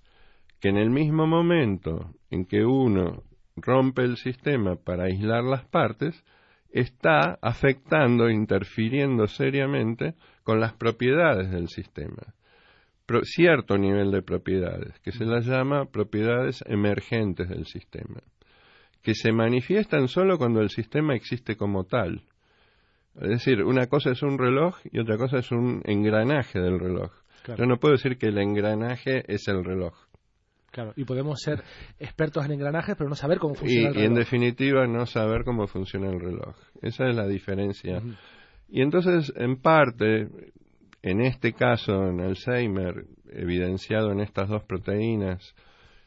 que 0.59 0.69
en 0.69 0.77
el 0.77 0.89
mismo 0.89 1.27
momento 1.27 2.11
en 2.29 2.45
que 2.45 2.65
uno 2.65 3.23
rompe 3.55 4.03
el 4.03 4.17
sistema 4.17 4.75
para 4.75 5.05
aislar 5.05 5.43
las 5.43 5.65
partes, 5.65 6.23
está 6.69 7.37
afectando, 7.41 8.29
interfiriendo 8.29 9.27
seriamente 9.27 10.15
con 10.43 10.59
las 10.59 10.73
propiedades 10.73 11.49
del 11.51 11.67
sistema. 11.69 12.33
cierto 13.23 13.77
nivel 13.77 14.11
de 14.11 14.21
propiedades, 14.21 14.99
que 14.99 15.11
se 15.11 15.25
las 15.25 15.45
llama 15.45 15.85
propiedades 15.85 16.63
emergentes 16.67 17.47
del 17.49 17.65
sistema, 17.65 18.21
que 19.01 19.13
se 19.13 19.31
manifiestan 19.31 20.07
solo 20.09 20.37
cuando 20.37 20.61
el 20.61 20.69
sistema 20.69 21.15
existe 21.15 21.55
como 21.55 21.85
tal. 21.85 22.23
Es 23.15 23.29
decir, 23.29 23.63
una 23.63 23.87
cosa 23.87 24.11
es 24.11 24.21
un 24.21 24.37
reloj 24.37 24.77
y 24.91 24.99
otra 24.99 25.17
cosa 25.17 25.39
es 25.39 25.51
un 25.51 25.81
engranaje 25.85 26.59
del 26.59 26.79
reloj. 26.79 27.11
Yo 27.57 27.65
no 27.65 27.77
puedo 27.77 27.93
decir 27.93 28.17
que 28.17 28.27
el 28.27 28.37
engranaje 28.37 29.23
es 29.33 29.47
el 29.47 29.63
reloj. 29.63 29.95
Claro, 30.77 30.93
y 30.95 31.05
podemos 31.05 31.41
ser 31.41 31.63
expertos 31.97 32.45
en 32.45 32.51
engranajes, 32.51 32.95
pero 32.95 33.09
no 33.09 33.15
saber 33.15 33.39
cómo 33.39 33.55
funciona 33.55 33.87
el 33.87 33.95
reloj. 33.95 34.03
Y 34.03 34.05
en 34.05 34.13
definitiva, 34.13 34.85
no 34.85 35.07
saber 35.07 35.43
cómo 35.43 35.65
funciona 35.65 36.07
el 36.11 36.19
reloj. 36.19 36.55
Esa 36.83 37.09
es 37.09 37.15
la 37.15 37.25
diferencia. 37.25 37.99
Y 38.69 38.83
entonces, 38.83 39.33
en 39.37 39.59
parte, 39.59 40.27
en 41.01 41.21
este 41.21 41.53
caso, 41.53 42.07
en 42.07 42.21
Alzheimer, 42.21 43.05
evidenciado 43.31 44.11
en 44.11 44.19
estas 44.19 44.49
dos 44.49 44.65
proteínas, 44.65 45.55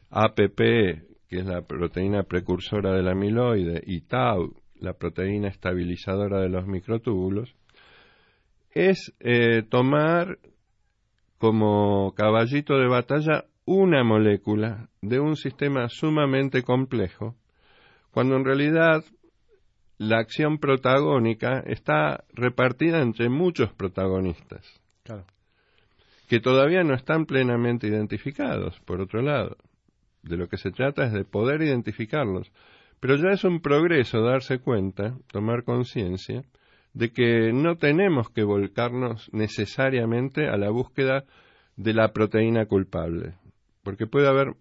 APP, 0.09 0.57
que 0.57 1.39
es 1.41 1.47
la 1.47 1.63
proteína 1.63 2.23
precursora 2.23 2.93
del 2.93 3.09
amiloide, 3.09 3.83
y 3.85 4.03
Tau, 4.03 4.55
la 4.79 4.93
proteína 4.93 5.49
estabilizadora 5.49 6.43
de 6.43 6.49
los 6.49 6.69
microtúbulos, 6.69 7.57
es 8.71 9.13
eh, 9.19 9.65
tomar 9.69 10.39
como 11.39 12.13
caballito 12.15 12.79
de 12.79 12.87
batalla 12.87 13.47
una 13.65 14.03
molécula 14.03 14.89
de 15.01 15.21
un 15.21 15.37
sistema 15.37 15.89
sumamente 15.89 16.63
complejo, 16.63 17.37
cuando 18.11 18.37
en 18.37 18.45
realidad 18.45 19.05
la 19.99 20.19
acción 20.19 20.59
protagónica 20.59 21.61
está 21.67 22.25
repartida 22.33 23.03
entre 23.03 23.29
muchos 23.29 23.73
protagonistas, 23.73 24.81
que 26.29 26.41
todavía 26.41 26.83
no 26.85 26.95
están 26.95 27.27
plenamente 27.27 27.87
identificados, 27.87 28.81
por 28.81 29.01
otro 29.01 29.21
lado. 29.21 29.57
De 30.23 30.37
lo 30.37 30.49
que 30.49 30.57
se 30.57 30.71
trata 30.71 31.05
es 31.05 31.13
de 31.13 31.25
poder 31.25 31.63
identificarlos, 31.63 32.51
pero 32.99 33.17
ya 33.17 33.31
es 33.31 33.45
un 33.45 33.61
progreso 33.61 34.23
darse 34.23 34.59
cuenta, 34.59 35.17
tomar 35.31 35.65
conciencia, 35.65 36.43
de 36.93 37.13
que 37.13 37.53
no 37.53 37.77
tenemos 37.77 38.31
que 38.31 38.43
volcarnos 38.43 39.29
necesariamente 39.33 40.49
a 40.49 40.57
la 40.57 40.71
búsqueda 40.71 41.25
de 41.77 41.95
la 41.95 42.13
proteína 42.13 42.67
culpable 42.67 43.35
porque 43.91 44.07
puede 44.07 44.29
haber 44.29 44.55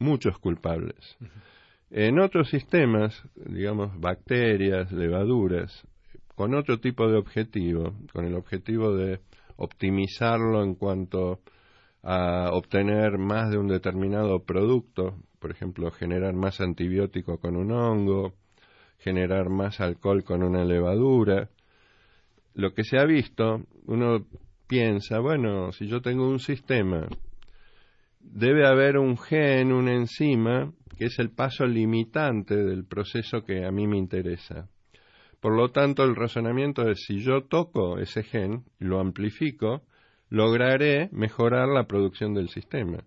muchos 0.00 0.36
culpables. 0.40 1.16
En 1.88 2.18
otros 2.18 2.50
sistemas, 2.50 3.22
digamos, 3.36 3.96
bacterias, 4.00 4.90
levaduras, 4.90 5.86
con 6.34 6.52
otro 6.56 6.80
tipo 6.80 7.06
de 7.08 7.16
objetivo, 7.16 7.94
con 8.12 8.24
el 8.24 8.34
objetivo 8.34 8.92
de 8.96 9.20
optimizarlo 9.54 10.64
en 10.64 10.74
cuanto 10.74 11.38
a 12.02 12.50
obtener 12.50 13.18
más 13.18 13.52
de 13.52 13.58
un 13.58 13.68
determinado 13.68 14.42
producto, 14.42 15.14
por 15.38 15.52
ejemplo, 15.52 15.92
generar 15.92 16.34
más 16.34 16.60
antibiótico 16.60 17.38
con 17.38 17.54
un 17.54 17.70
hongo, 17.70 18.34
generar 18.98 19.48
más 19.48 19.80
alcohol 19.80 20.24
con 20.24 20.42
una 20.42 20.64
levadura. 20.64 21.50
Lo 22.54 22.74
que 22.74 22.82
se 22.82 22.98
ha 22.98 23.04
visto, 23.04 23.62
uno 23.86 24.26
piensa, 24.66 25.20
bueno, 25.20 25.70
si 25.70 25.86
yo 25.86 26.02
tengo 26.02 26.28
un 26.28 26.40
sistema 26.40 27.06
debe 28.22 28.66
haber 28.66 28.98
un 28.98 29.18
gen, 29.18 29.72
una 29.72 29.94
enzima, 29.94 30.72
que 30.96 31.06
es 31.06 31.18
el 31.18 31.30
paso 31.30 31.66
limitante 31.66 32.56
del 32.56 32.84
proceso 32.84 33.44
que 33.44 33.64
a 33.64 33.70
mí 33.70 33.86
me 33.86 33.98
interesa. 33.98 34.68
Por 35.40 35.56
lo 35.56 35.70
tanto, 35.70 36.04
el 36.04 36.14
razonamiento 36.14 36.88
es 36.88 37.04
si 37.04 37.18
yo 37.18 37.42
toco 37.42 37.98
ese 37.98 38.22
gen 38.22 38.64
y 38.78 38.84
lo 38.84 39.00
amplifico, 39.00 39.82
lograré 40.30 41.08
mejorar 41.12 41.68
la 41.68 41.84
producción 41.84 42.32
del 42.32 42.48
sistema. 42.48 43.04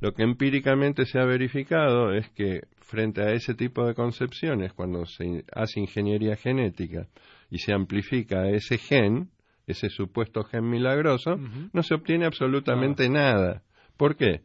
Lo 0.00 0.14
que 0.14 0.22
empíricamente 0.22 1.04
se 1.04 1.20
ha 1.20 1.24
verificado 1.24 2.12
es 2.12 2.28
que 2.30 2.62
frente 2.80 3.22
a 3.22 3.32
ese 3.32 3.54
tipo 3.54 3.86
de 3.86 3.94
concepciones, 3.94 4.72
cuando 4.72 5.06
se 5.06 5.44
hace 5.54 5.78
ingeniería 5.78 6.36
genética 6.36 7.06
y 7.50 7.58
se 7.58 7.72
amplifica 7.72 8.48
ese 8.48 8.78
gen, 8.78 9.30
ese 9.66 9.90
supuesto 9.90 10.42
gen 10.42 10.68
milagroso, 10.68 11.38
no 11.72 11.82
se 11.82 11.94
obtiene 11.94 12.26
absolutamente 12.26 13.08
nada. 13.08 13.62
¿Por 14.02 14.16
qué? 14.16 14.40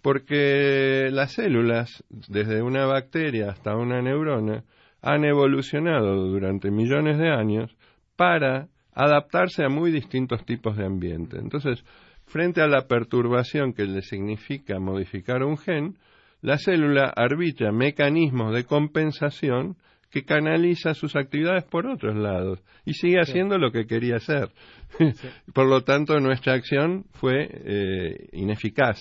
Porque 0.00 1.08
las 1.10 1.32
células, 1.32 2.04
desde 2.08 2.62
una 2.62 2.86
bacteria 2.86 3.50
hasta 3.50 3.74
una 3.74 4.00
neurona, 4.00 4.62
han 5.00 5.24
evolucionado 5.24 6.28
durante 6.28 6.70
millones 6.70 7.18
de 7.18 7.28
años 7.28 7.76
para 8.14 8.68
adaptarse 8.94 9.64
a 9.64 9.68
muy 9.68 9.90
distintos 9.90 10.44
tipos 10.44 10.76
de 10.76 10.86
ambiente. 10.86 11.36
Entonces, 11.40 11.84
frente 12.26 12.62
a 12.62 12.68
la 12.68 12.86
perturbación 12.86 13.72
que 13.72 13.86
le 13.86 14.02
significa 14.02 14.78
modificar 14.78 15.42
un 15.42 15.58
gen, 15.58 15.96
la 16.40 16.58
célula 16.58 17.12
arbitra 17.16 17.72
mecanismos 17.72 18.54
de 18.54 18.62
compensación 18.62 19.74
que 20.12 20.24
canaliza 20.24 20.92
sus 20.92 21.16
actividades 21.16 21.64
por 21.64 21.86
otros 21.86 22.14
lados 22.14 22.60
y 22.84 22.92
sigue 22.92 23.18
haciendo 23.18 23.56
lo 23.58 23.72
que 23.72 23.86
quería 23.86 24.16
hacer. 24.16 24.50
por 25.54 25.66
lo 25.66 25.82
tanto, 25.84 26.20
nuestra 26.20 26.52
acción 26.52 27.06
fue 27.14 27.48
eh, 27.50 28.28
ineficaz. 28.32 28.98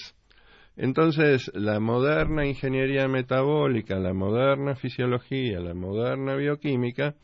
Entonces, 0.78 1.52
la 1.54 1.82
moderna 1.82 2.46
ingeniería 2.46 3.10
metabólica, 3.10 4.00
la 4.00 4.14
moderna 4.14 4.76
fisiología, 4.76 5.60
la 5.60 5.74
moderna 5.74 6.36
bioquímica, 6.36 7.16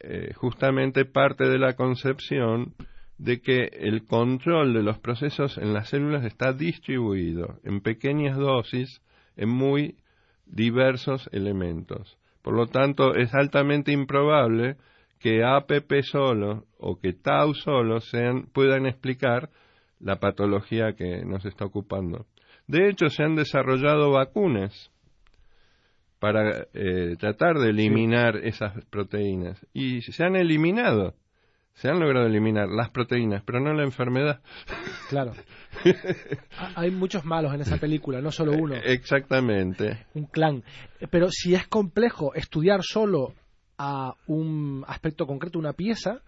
eh, 0.00 0.32
justamente 0.34 1.04
parte 1.04 1.44
de 1.44 1.58
la 1.58 1.74
concepción 1.74 2.74
de 3.18 3.42
que 3.42 3.64
el 3.72 4.06
control 4.06 4.72
de 4.72 4.82
los 4.82 4.98
procesos 5.00 5.58
en 5.58 5.74
las 5.74 5.90
células 5.90 6.24
está 6.24 6.54
distribuido 6.54 7.58
en 7.62 7.82
pequeñas 7.82 8.38
dosis 8.38 9.02
en 9.36 9.50
muy 9.50 9.96
diversos 10.46 11.28
elementos. 11.30 12.16
Por 12.48 12.56
lo 12.56 12.66
tanto, 12.66 13.14
es 13.14 13.34
altamente 13.34 13.92
improbable 13.92 14.76
que 15.20 15.44
APP 15.44 16.00
solo 16.00 16.64
o 16.78 16.98
que 16.98 17.12
Tau 17.12 17.52
solo 17.52 18.00
sean, 18.00 18.46
puedan 18.54 18.86
explicar 18.86 19.50
la 20.00 20.18
patología 20.18 20.94
que 20.94 21.26
nos 21.26 21.44
está 21.44 21.66
ocupando. 21.66 22.24
De 22.66 22.88
hecho, 22.88 23.10
se 23.10 23.22
han 23.22 23.36
desarrollado 23.36 24.12
vacunas 24.12 24.90
para 26.18 26.68
eh, 26.72 27.16
tratar 27.18 27.58
de 27.58 27.68
eliminar 27.68 28.36
esas 28.38 28.82
proteínas 28.86 29.60
y 29.74 30.00
se 30.00 30.24
han 30.24 30.34
eliminado. 30.34 31.16
Se 31.78 31.88
han 31.88 32.00
logrado 32.00 32.26
eliminar 32.26 32.68
las 32.68 32.90
proteínas, 32.90 33.44
pero 33.46 33.60
no 33.60 33.72
la 33.72 33.84
enfermedad. 33.84 34.40
Claro. 35.08 35.32
Hay 36.74 36.90
muchos 36.90 37.24
malos 37.24 37.54
en 37.54 37.60
esa 37.60 37.76
película, 37.76 38.20
no 38.20 38.32
solo 38.32 38.50
uno. 38.50 38.74
Exactamente. 38.74 40.06
Un 40.14 40.24
clan. 40.24 40.64
Pero 41.08 41.28
si 41.30 41.54
es 41.54 41.68
complejo 41.68 42.34
estudiar 42.34 42.80
solo 42.82 43.32
a 43.78 44.12
un 44.26 44.84
aspecto 44.88 45.24
concreto, 45.24 45.56
una 45.60 45.72
pieza, 45.72 46.22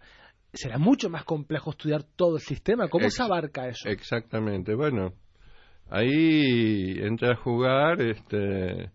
será 0.53 0.79
mucho 0.79 1.11
más 1.11 1.25
complejo 1.25 1.71
estudiar 1.71 2.05
todo 2.05 2.37
el 2.37 2.43
sistema. 2.43 2.87
¿Cómo 2.87 3.11
se 3.11 3.21
abarca 3.21 3.67
eso? 3.67 3.89
Exactamente. 3.89 4.77
Bueno, 4.77 5.15
ahí 5.89 6.95
entra 7.01 7.33
a 7.33 7.37
jugar 7.37 8.01
este, 8.01 8.93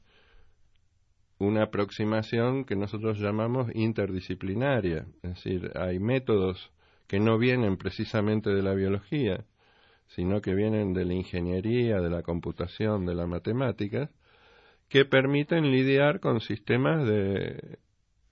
una 1.37 1.63
aproximación 1.63 2.65
que 2.65 2.75
nosotros 2.75 3.19
llamamos 3.19 3.69
interdisciplinaria. 3.73 5.05
Es 5.23 5.35
decir, 5.35 5.71
hay 5.75 5.99
métodos 5.99 6.71
que 7.07 7.19
no 7.19 7.37
vienen 7.37 7.77
precisamente 7.77 8.49
de 8.49 8.63
la 8.63 8.73
biología, 8.73 9.45
sino 10.07 10.41
que 10.41 10.53
vienen 10.53 10.93
de 10.93 11.05
la 11.05 11.13
ingeniería, 11.13 11.99
de 11.99 12.09
la 12.09 12.21
computación, 12.21 13.05
de 13.05 13.15
la 13.15 13.27
matemática, 13.27 14.09
que 14.89 15.05
permiten 15.05 15.71
lidiar 15.71 16.19
con 16.19 16.39
sistemas 16.39 17.05
de 17.07 17.79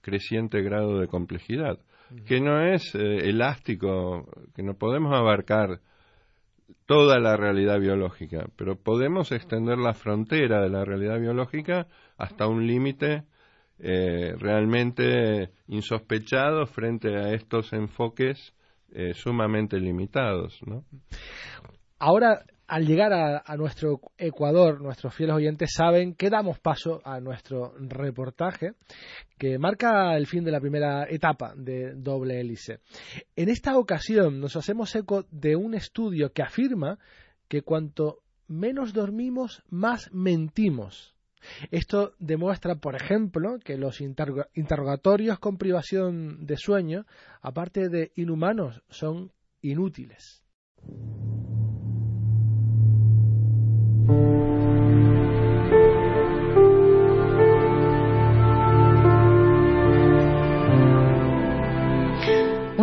creciente 0.00 0.62
grado 0.62 0.98
de 0.98 1.08
complejidad, 1.08 1.78
que 2.26 2.40
no 2.40 2.60
es 2.60 2.94
eh, 2.94 3.28
elástico, 3.28 4.28
que 4.54 4.62
no 4.62 4.74
podemos 4.74 5.12
abarcar 5.14 5.80
toda 6.86 7.18
la 7.18 7.36
realidad 7.36 7.80
biológica, 7.80 8.46
pero 8.56 8.76
podemos 8.76 9.32
extender 9.32 9.78
la 9.78 9.94
frontera 9.94 10.62
de 10.62 10.68
la 10.68 10.84
realidad 10.84 11.18
biológica 11.18 11.88
hasta 12.16 12.46
un 12.46 12.66
límite 12.66 13.24
eh, 13.78 14.34
realmente 14.38 15.50
insospechado 15.68 16.66
frente 16.66 17.16
a 17.16 17.32
estos 17.32 17.72
enfoques 17.72 18.54
eh, 18.92 19.14
sumamente 19.14 19.78
limitados. 19.78 20.60
Ahora, 21.98 22.44
al 22.66 22.86
llegar 22.86 23.12
a, 23.12 23.56
nuestro 23.56 24.00
Ecuador, 24.16 24.80
nuestros 24.80 25.14
fieles 25.14 25.36
oyentes 25.36 25.72
saben 25.74 26.14
que 26.14 26.30
damos 26.30 26.58
paso 26.60 27.00
a 27.04 27.20
nuestro 27.20 27.74
reportaje 27.78 28.72
que 29.36 29.58
marca 29.58 30.16
el 30.16 30.26
fin 30.26 30.44
de 30.44 30.50
la 30.50 30.60
primera 30.60 31.06
etapa 31.08 31.54
de 31.56 31.94
doble 31.94 32.40
hélice. 32.40 32.78
En 33.36 33.48
esta 33.48 33.76
ocasión 33.76 34.40
nos 34.40 34.56
hacemos 34.56 34.94
eco 34.94 35.26
de 35.30 35.56
un 35.56 35.74
estudio 35.74 36.32
que 36.32 36.42
afirma 36.42 36.98
que 37.48 37.62
cuanto 37.62 38.20
menos 38.48 38.92
dormimos, 38.92 39.62
más 39.68 40.10
mentimos. 40.12 41.13
Esto 41.70 42.14
demuestra, 42.18 42.76
por 42.76 42.94
ejemplo, 42.94 43.58
que 43.62 43.76
los 43.76 44.00
interrogatorios 44.00 45.38
con 45.38 45.58
privación 45.58 46.46
de 46.46 46.56
sueño, 46.56 47.06
aparte 47.40 47.88
de 47.88 48.12
inhumanos, 48.16 48.82
son 48.88 49.32
inútiles. 49.60 50.42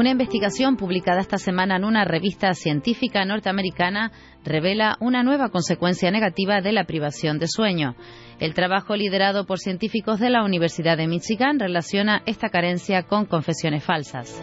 Una 0.01 0.10
investigación 0.10 0.77
publicada 0.77 1.22
esta 1.22 1.38
semana 1.38 1.75
en 1.75 1.84
una 1.84 2.05
revista 2.05 2.55
científica 2.55 3.24
norteamericana 3.24 4.12
revela 4.43 4.98
una 5.00 5.22
nueva 5.22 5.50
consecuencia 5.50 6.10
negativa 6.10 6.60
de 6.60 6.72
la 6.72 6.86
privación 6.86 7.38
de 7.38 7.46
sueño. 7.48 7.96
El 8.39 8.55
trabajo 8.55 8.96
liderado 8.96 9.46
por 9.46 9.60
científicos 9.60 10.20
de 10.20 10.31
la 10.31 10.43
Universidad 10.43 10.98
de 10.98 11.05
Michigan 11.05 11.60
relaciona 11.60 12.24
esta 12.25 12.50
carencia 12.50 13.03
con 13.03 13.27
confesiones 13.27 13.84
falsas. 13.84 14.41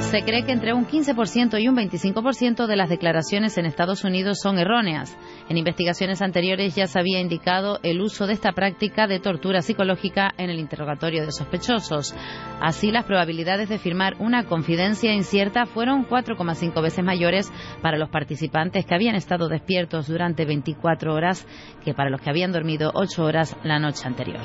Se 0.00 0.22
cree 0.22 0.44
que 0.44 0.52
entre 0.52 0.72
un 0.72 0.86
15% 0.86 1.60
y 1.62 1.68
un 1.68 1.76
25% 1.76 2.66
de 2.66 2.76
las 2.76 2.88
declaraciones 2.88 3.56
en 3.58 3.66
Estados 3.66 4.02
Unidos 4.02 4.38
son 4.42 4.58
erróneas. 4.58 5.16
En 5.48 5.56
investigaciones 5.56 6.20
anteriores 6.20 6.74
ya 6.74 6.88
se 6.88 6.98
había 6.98 7.20
indicado 7.20 7.78
el 7.84 8.00
uso 8.00 8.26
de 8.26 8.32
esta 8.32 8.52
práctica 8.52 9.06
de 9.06 9.20
tortura 9.20 9.62
psicológica 9.62 10.32
en 10.36 10.50
el 10.50 10.58
interrogatorio 10.58 11.24
de 11.24 11.30
sospechosos. 11.30 12.14
Así, 12.60 12.90
las 12.90 13.04
probabilidades 13.04 13.68
de 13.68 13.78
firmar 13.78 14.16
una 14.18 14.44
confidencia 14.44 15.14
incierta 15.14 15.66
fueron 15.66 16.04
4,5 16.06 16.82
veces 16.82 17.04
mayores 17.04 17.52
para 17.80 17.98
los 17.98 18.10
participantes 18.10 18.86
que 18.86 18.94
habían 18.94 19.14
estado 19.14 19.48
despiertos 19.48 20.08
durante 20.08 20.44
24 20.44 21.14
horas 21.14 21.46
que 21.84 21.94
para 21.94 22.10
los 22.10 22.20
que 22.20 22.30
habían 22.30 22.52
dormido 22.52 22.90
8 22.94 23.24
horas 23.24 23.56
la 23.62 23.78
noche 23.78 24.06
anterior. 24.06 24.42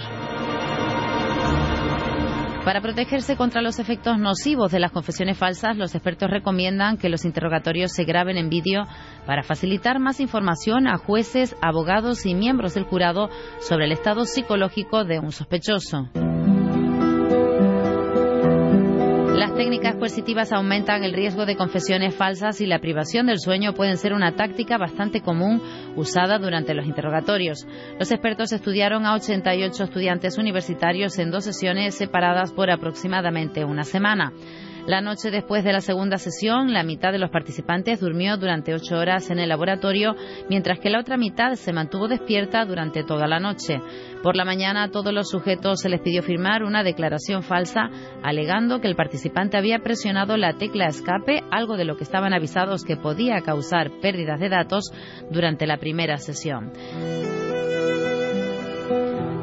Para 2.66 2.82
protegerse 2.82 3.38
contra 3.38 3.62
los 3.62 3.78
efectos 3.78 4.18
nocivos 4.18 4.72
de 4.72 4.80
las 4.80 4.92
confesiones 4.92 5.38
falsas, 5.38 5.78
los 5.78 5.94
expertos 5.94 6.32
recomiendan 6.32 6.98
que 6.98 7.10
los 7.10 7.24
interrogatorios 7.24 7.92
se 7.92 8.06
graben 8.06 8.38
en 8.38 8.50
vídeo 8.50 8.88
para 9.28 9.44
facilitar 9.44 10.00
más 10.00 10.20
información 10.20 10.88
a 10.88 10.98
jueces, 10.98 11.56
abogados 11.62 12.26
y 12.26 12.34
miembros 12.34 12.74
del 12.74 12.86
jurado 12.86 13.30
sobre 13.60 13.86
el 13.86 13.92
estado 13.92 14.26
psicológico 14.26 15.04
de 15.04 15.20
un 15.20 15.32
sospechoso. 15.32 16.10
Las 19.36 19.54
técnicas 19.54 19.98
coercitivas 19.98 20.54
aumentan 20.54 21.04
el 21.04 21.12
riesgo 21.12 21.46
de 21.46 21.58
confesiones 21.58 22.16
falsas 22.16 22.62
y 22.62 22.66
la 22.66 22.80
privación 22.80 23.26
del 23.26 23.38
sueño 23.38 23.74
pueden 23.74 23.98
ser 23.98 24.14
una 24.14 24.34
táctica 24.34 24.78
bastante 24.78 25.20
común 25.20 25.62
usada 25.98 26.40
durante 26.40 26.74
los 26.74 26.86
interrogatorios. 26.86 27.68
Los 28.00 28.14
expertos 28.14 28.54
estudiaron 28.54 29.06
a 29.06 29.14
88 29.14 29.84
estudiantes 29.84 30.38
universitarios 30.38 31.20
en 31.20 31.32
dos 31.32 31.44
sesiones 31.44 31.96
separadas 31.96 32.54
por 32.54 32.72
aproximadamente 32.72 33.66
una 33.66 33.84
semana. 33.84 34.32
La 34.88 35.02
noche 35.02 35.32
después 35.32 35.64
de 35.64 35.74
la 35.74 35.82
segunda 35.82 36.18
sesión, 36.18 36.72
la 36.72 36.84
mitad 36.84 37.12
de 37.12 37.18
los 37.18 37.32
participantes 37.32 38.00
durmió 38.00 38.38
durante 38.38 38.76
ocho 38.76 38.98
horas 38.98 39.32
en 39.32 39.40
el 39.40 39.50
laboratorio, 39.50 40.16
mientras 40.48 40.80
que 40.80 40.92
la 40.92 41.00
otra 41.00 41.18
mitad 41.18 41.54
se 41.56 41.74
mantuvo 41.74 42.08
despierta 42.08 42.64
durante 42.66 43.04
toda 43.04 43.26
la 43.28 43.40
noche. 43.40 43.82
Por 44.22 44.36
la 44.36 44.46
mañana, 44.46 44.84
a 44.84 44.92
todos 44.92 45.12
los 45.12 45.30
sujetos 45.30 45.82
se 45.82 45.90
les 45.90 46.02
pidió 46.02 46.22
firmar 46.22 46.64
una 46.64 46.84
declaración 46.84 47.42
falsa, 47.42 47.90
alegando 48.22 48.80
que 48.80 48.88
el 48.88 48.96
participante 48.96 49.58
había 49.58 49.80
presionado 49.80 50.38
la 50.38 50.54
tecla 50.54 50.86
escape, 50.86 51.42
algo 51.50 51.78
de 51.78 51.86
lo 51.86 51.98
que 51.98 52.04
estaban 52.04 52.34
avisados 52.34 52.84
que 52.84 52.96
podía 52.96 53.42
causar 53.42 53.90
pérdidas 54.02 54.40
de 54.40 54.50
datos 54.50 54.92
durante 55.32 55.66
la 55.66 55.78
primera 55.78 56.18
sesión. 56.18 56.72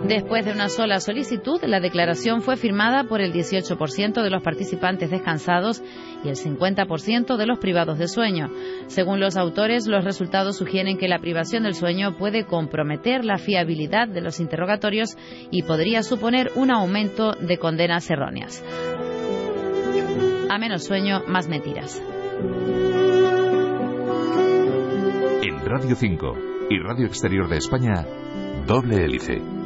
Después 0.07 0.45
de 0.45 0.53
una 0.53 0.69
sola 0.69 0.99
solicitud, 0.99 1.63
la 1.63 1.79
declaración 1.79 2.43
fue 2.43 2.57
firmada 2.57 3.05
por 3.05 3.21
el 3.21 3.33
18% 3.33 4.23
de 4.23 4.31
los 4.31 4.43
participantes 4.43 5.11
descansados 5.11 5.81
y 6.25 6.29
el 6.29 6.35
50% 6.35 7.37
de 7.37 7.47
los 7.47 7.59
privados 7.61 7.99
de 7.99 8.09
sueño. 8.09 8.51
Según 8.89 9.21
los 9.21 9.37
autores, 9.37 9.87
los 9.87 10.05
resultados 10.05 10.57
sugieren 10.57 10.99
que 10.99 11.07
la 11.07 11.21
privación 11.21 11.63
del 11.63 11.75
sueño 11.75 12.17
puede 12.17 12.45
comprometer 12.45 13.25
la 13.25 13.39
fiabilidad 13.39 14.09
de 14.09 14.23
los 14.23 14.41
interrogatorios 14.41 15.17
y 15.53 15.63
podría 15.63 16.03
suponer 16.03 16.51
un 16.57 16.73
aumento 16.73 17.33
de 17.33 17.59
condenas 17.59 18.11
erróneas. 18.11 18.63
A 20.51 20.59
menos 20.59 20.85
sueño, 20.85 21.23
más 21.29 21.49
mentiras. 21.49 22.03
En 25.43 25.65
Radio 25.65 25.95
5 25.95 26.39
y 26.71 26.79
Radio 26.81 27.07
Exterior 27.07 27.49
de 27.49 27.57
España, 27.57 28.05
doble 28.67 28.97
hélice 28.97 29.62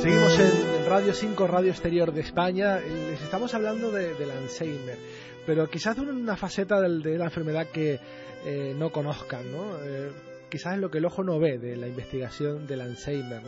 Seguimos 0.00 0.38
en 0.38 0.86
Radio 0.86 1.12
5, 1.12 1.46
Radio 1.46 1.70
Exterior 1.70 2.10
de 2.10 2.22
España. 2.22 2.78
Les 2.80 3.20
estamos 3.20 3.52
hablando 3.52 3.90
de, 3.90 4.14
del 4.14 4.30
Alzheimer, 4.30 4.96
pero 5.44 5.68
quizás 5.68 5.94
de 5.96 6.02
una 6.02 6.38
faceta 6.38 6.80
de 6.80 7.18
la 7.18 7.26
enfermedad 7.26 7.66
que 7.66 8.00
eh, 8.46 8.74
no 8.78 8.90
conozcan, 8.90 9.52
¿no? 9.52 9.76
Eh, 9.84 10.10
quizás 10.50 10.74
es 10.74 10.80
lo 10.80 10.90
que 10.90 10.98
el 10.98 11.06
ojo 11.06 11.22
no 11.22 11.38
ve 11.38 11.58
de 11.58 11.76
la 11.76 11.88
investigación 11.88 12.66
del 12.66 12.82
Alzheimer. 12.82 13.42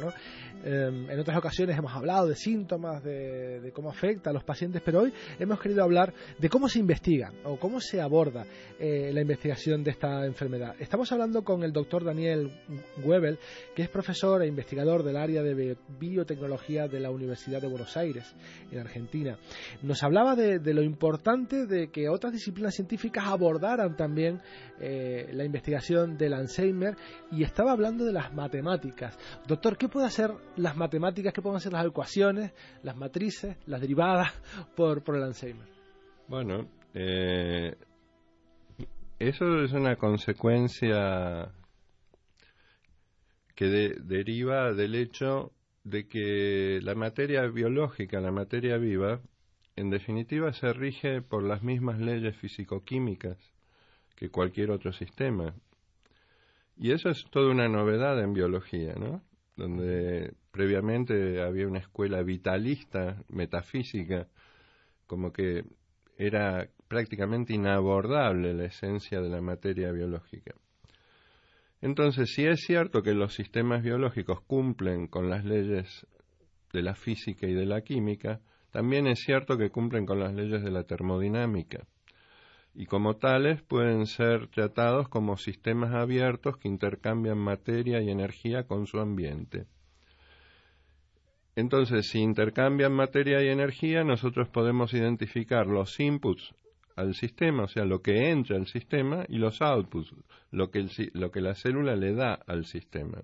Em, 0.65 1.11
en 1.11 1.19
otras 1.19 1.37
ocasiones 1.37 1.77
hemos 1.77 1.93
hablado 1.93 2.29
de 2.29 2.37
síntomas, 2.37 3.03
de, 3.03 3.73
cómo 3.75 3.91
afecta 3.91 4.31
a 4.31 4.33
los 4.33 4.45
pacientes, 4.45 4.81
pero 4.85 5.01
hoy 5.01 5.12
hemos 5.41 5.61
querido 5.61 5.83
hablar 5.83 6.15
de 6.38 6.49
cómo 6.49 6.69
se 6.69 6.79
investiga 6.79 7.33
o 7.45 7.59
cómo 7.59 7.81
se 7.81 8.01
aborda 8.01 8.47
eh, 8.79 9.11
la 9.12 9.21
investigación 9.21 9.83
de 9.83 9.91
esta 9.91 10.25
enfermedad. 10.25 10.77
Estamos 10.79 11.11
hablando 11.11 11.43
con 11.43 11.65
el 11.65 11.73
doctor 11.73 12.05
Daniel 12.05 12.53
Webel, 13.05 13.38
que 13.75 13.83
es 13.83 13.88
profesor 13.88 14.43
e 14.43 14.47
investigador 14.47 15.03
del 15.03 15.17
área 15.17 15.43
de 15.43 15.77
biotecnología 15.99 16.87
de 16.87 17.01
la 17.01 17.11
Universidad 17.11 17.61
de 17.61 17.67
Buenos 17.67 17.97
Aires, 17.97 18.33
en 18.71 18.79
Argentina. 18.79 19.37
Nos 19.83 20.03
hablaba 20.05 20.37
de, 20.37 20.61
lo 20.73 20.83
importante 20.83 21.67
de 21.67 21.91
que 21.91 22.09
otras 22.09 22.33
disciplinas 22.33 22.75
científicas 22.75 23.25
abordaran 23.27 23.97
también 23.97 24.41
eh, 24.81 25.29
la 25.33 25.45
investigación 25.45 26.17
del 26.17 26.35
Alzheimer 26.35 26.92
y 27.31 27.43
estaba 27.43 27.73
hablando 27.73 28.05
de 28.05 28.13
las 28.13 28.33
matemáticas. 28.33 29.19
Doctor, 29.47 29.77
¿qué 29.77 29.89
puede 29.89 30.07
hacer 30.07 30.33
las 30.57 30.77
matemáticas, 30.77 31.33
que 31.33 31.43
pueden 31.43 31.61
ser 31.61 31.73
las 31.73 31.87
ecuaciones, 31.87 32.53
las 32.83 32.97
matrices, 32.97 33.57
las 33.67 33.81
derivadas 33.81 34.33
por, 34.77 35.03
por 35.03 35.17
el 35.17 35.23
Alzheimer. 35.25 35.67
Bueno, 36.29 36.69
eh, 36.95 37.77
eso 39.19 39.63
es 39.63 39.73
una 39.73 39.97
consecuencia 39.97 41.53
que 43.55 43.67
deriva 43.67 44.73
del 44.73 44.95
hecho 44.95 45.53
de 45.85 46.07
que 46.07 46.81
la 46.83 46.95
materia 46.95 47.47
biológica, 47.47 48.21
la 48.21 48.33
materia 48.33 48.77
viva, 48.77 49.21
en 49.77 49.91
definitiva 49.91 50.53
se 50.53 50.73
rige 50.73 51.23
por 51.23 51.43
las 51.43 51.63
mismas 51.63 51.99
leyes 51.99 52.37
físico-químicas 52.37 53.39
que 54.17 54.31
cualquier 54.31 54.71
otro 54.71 54.93
sistema. 54.93 55.55
Y 56.77 56.93
eso 56.93 57.11
es 57.11 57.25
toda 57.31 57.51
una 57.51 57.69
novedad 57.69 58.21
en 58.21 58.33
biología, 58.33 58.95
¿no? 58.95 59.23
Donde 59.57 60.35
previamente 60.51 61.43
había 61.43 61.67
una 61.67 61.79
escuela 61.79 62.23
vitalista, 62.23 63.23
metafísica, 63.29 64.29
como 65.07 65.33
que 65.33 65.65
era 66.17 66.69
prácticamente 66.89 67.55
inabordable 67.55 68.55
la 68.55 68.67
esencia 68.67 69.21
de 69.21 69.29
la 69.29 69.41
materia 69.41 69.93
biológica. 69.93 70.55
Entonces, 71.81 72.33
si 72.35 72.47
es 72.47 72.61
cierto 72.61 73.03
que 73.03 73.13
los 73.13 73.35
sistemas 73.35 73.83
biológicos 73.83 74.41
cumplen 74.43 75.09
con 75.09 75.29
las 75.29 75.45
leyes 75.45 76.07
de 76.73 76.83
la 76.83 76.95
física 76.95 77.47
y 77.47 77.55
de 77.55 77.67
la 77.67 77.83
química, 77.83 78.41
también 78.71 79.07
es 79.07 79.21
cierto 79.21 79.59
que 79.59 79.71
cumplen 79.71 80.07
con 80.07 80.21
las 80.21 80.33
leyes 80.33 80.63
de 80.63 80.71
la 80.71 80.85
termodinámica. 80.85 81.87
Y 82.75 82.87
como 82.87 83.17
tales 83.17 83.63
pueden 83.63 84.07
ser 84.07 84.49
tratados 84.49 85.09
como 85.09 85.37
sistemas 85.37 85.95
abiertos 85.95 86.57
que 86.57 86.69
intercambian 86.69 87.39
materia 87.39 88.01
y 88.01 88.11
energía 88.11 88.67
con 88.67 88.87
su 88.87 88.99
ambiente. 88.99 89.67
Entonces, 91.55 92.09
si 92.09 92.21
intercambian 92.21 92.93
materia 92.93 93.43
y 93.43 93.49
energía, 93.49 94.05
nosotros 94.05 94.49
podemos 94.49 94.95
identificar 94.95 95.67
los 95.67 96.01
inputs 96.01 96.55
al 96.97 97.15
sistema, 97.15 97.65
o 97.65 97.69
sea, 97.69 97.85
lo 97.85 98.01
que 98.01 98.31
entra 98.31 98.57
al 98.57 98.67
sistema, 98.67 99.25
y 99.29 99.37
los 99.37 99.61
outputs, 99.61 100.15
lo 100.51 100.71
que, 100.71 100.87
lo 101.13 101.31
que 101.31 101.41
la 101.41 101.55
célula 101.55 101.95
le 101.95 102.15
da 102.15 102.35
al 102.47 102.65
sistema. 102.65 103.23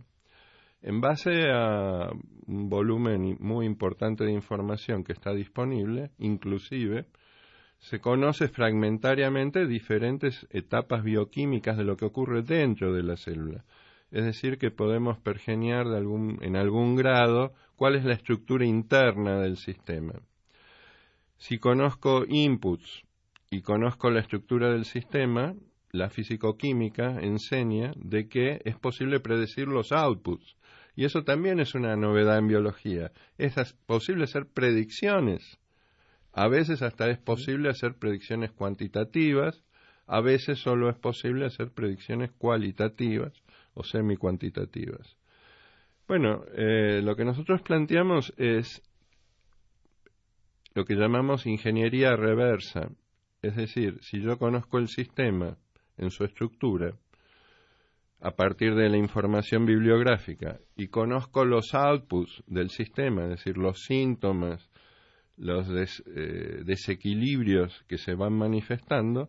En 0.80 1.00
base 1.00 1.50
a 1.50 2.10
un 2.46 2.68
volumen 2.68 3.36
muy 3.40 3.66
importante 3.66 4.24
de 4.24 4.32
información 4.32 5.04
que 5.04 5.12
está 5.12 5.32
disponible, 5.32 6.10
inclusive, 6.18 7.06
se 7.78 8.00
conoce 8.00 8.48
fragmentariamente 8.48 9.66
diferentes 9.66 10.46
etapas 10.50 11.02
bioquímicas 11.04 11.76
de 11.76 11.84
lo 11.84 11.96
que 11.96 12.04
ocurre 12.04 12.42
dentro 12.42 12.92
de 12.92 13.02
la 13.02 13.16
célula. 13.16 13.64
Es 14.10 14.24
decir, 14.24 14.58
que 14.58 14.70
podemos 14.70 15.18
pergeniar 15.18 15.86
en 15.86 16.56
algún 16.56 16.96
grado 16.96 17.52
cuál 17.76 17.94
es 17.94 18.04
la 18.04 18.14
estructura 18.14 18.64
interna 18.64 19.38
del 19.40 19.56
sistema. 19.56 20.14
Si 21.36 21.58
conozco 21.58 22.24
inputs 22.26 23.04
y 23.50 23.62
conozco 23.62 24.10
la 24.10 24.20
estructura 24.20 24.70
del 24.70 24.84
sistema, 24.84 25.54
la 25.92 26.10
fisicoquímica 26.10 27.20
enseña 27.20 27.92
de 27.96 28.28
que 28.28 28.60
es 28.64 28.76
posible 28.76 29.20
predecir 29.20 29.68
los 29.68 29.92
outputs. 29.92 30.56
Y 30.96 31.04
eso 31.04 31.22
también 31.22 31.60
es 31.60 31.74
una 31.74 31.94
novedad 31.96 32.38
en 32.38 32.48
biología. 32.48 33.12
Es 33.38 33.54
posible 33.86 34.24
hacer 34.24 34.46
predicciones. 34.46 35.57
A 36.38 36.46
veces 36.46 36.82
hasta 36.82 37.10
es 37.10 37.18
posible 37.18 37.68
hacer 37.68 37.94
predicciones 37.98 38.52
cuantitativas, 38.52 39.60
a 40.06 40.20
veces 40.20 40.60
solo 40.60 40.88
es 40.88 40.96
posible 40.96 41.46
hacer 41.46 41.72
predicciones 41.72 42.30
cualitativas 42.30 43.32
o 43.74 43.82
semi-cuantitativas. 43.82 45.16
Bueno, 46.06 46.44
eh, 46.54 47.00
lo 47.02 47.16
que 47.16 47.24
nosotros 47.24 47.60
planteamos 47.62 48.32
es 48.36 48.80
lo 50.74 50.84
que 50.84 50.94
llamamos 50.94 51.44
ingeniería 51.44 52.14
reversa. 52.14 52.88
Es 53.42 53.56
decir, 53.56 53.98
si 54.02 54.22
yo 54.22 54.38
conozco 54.38 54.78
el 54.78 54.86
sistema 54.86 55.58
en 55.96 56.12
su 56.12 56.22
estructura, 56.22 56.94
a 58.20 58.30
partir 58.30 58.76
de 58.76 58.88
la 58.88 58.96
información 58.96 59.66
bibliográfica, 59.66 60.60
y 60.76 60.86
conozco 60.86 61.44
los 61.44 61.74
outputs 61.74 62.44
del 62.46 62.70
sistema, 62.70 63.24
es 63.24 63.30
decir, 63.30 63.58
los 63.58 63.82
síntomas, 63.82 64.70
los 65.38 65.68
eh, 65.68 66.62
desequilibrios 66.64 67.84
que 67.88 67.98
se 67.98 68.14
van 68.14 68.32
manifestando, 68.32 69.28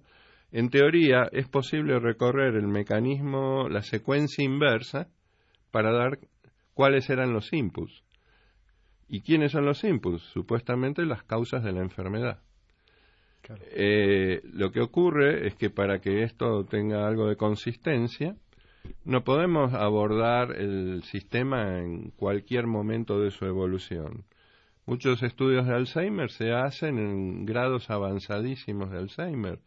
en 0.52 0.70
teoría 0.70 1.30
es 1.32 1.48
posible 1.48 2.00
recorrer 2.00 2.56
el 2.56 2.68
mecanismo, 2.68 3.70
la 3.70 3.84
secuencia 3.84 4.44
inversa, 4.44 5.08
para 5.72 5.92
dar 5.92 6.20
cuáles 6.74 7.10
eran 7.10 7.34
los 7.34 7.54
inputs. 7.54 8.04
¿Y 9.08 9.22
quiénes 9.22 9.52
son 9.52 9.66
los 9.66 9.84
inputs? 9.84 10.24
Supuestamente 10.24 11.06
las 11.06 11.24
causas 11.24 11.64
de 11.64 11.72
la 11.72 11.82
enfermedad. 11.82 12.40
Eh, 13.72 14.42
lo 14.54 14.72
que 14.72 14.82
ocurre 14.82 15.48
es 15.48 15.56
que 15.56 15.70
para 15.70 16.00
que 16.00 16.24
esto 16.24 16.66
tenga 16.66 17.08
algo 17.08 17.28
de 17.28 17.36
consistencia, 17.36 18.36
no 19.06 19.24
podemos 19.24 19.74
abordar 19.74 20.52
el 20.56 21.04
sistema 21.04 21.80
en 21.80 22.12
cualquier 22.12 22.68
momento 22.68 23.20
de 23.20 23.32
su 23.32 23.46
evolución. 23.46 24.26
Muchos 24.86 25.22
estudios 25.22 25.68
de 25.68 25.76
Alzheimer 25.76 26.32
se 26.32 26.52
hacen 26.52 26.98
en 26.98 27.46
grados 27.46 27.90
avanzadísimos 27.90 28.90
de 28.92 28.98
Alzheimer, 28.98 29.60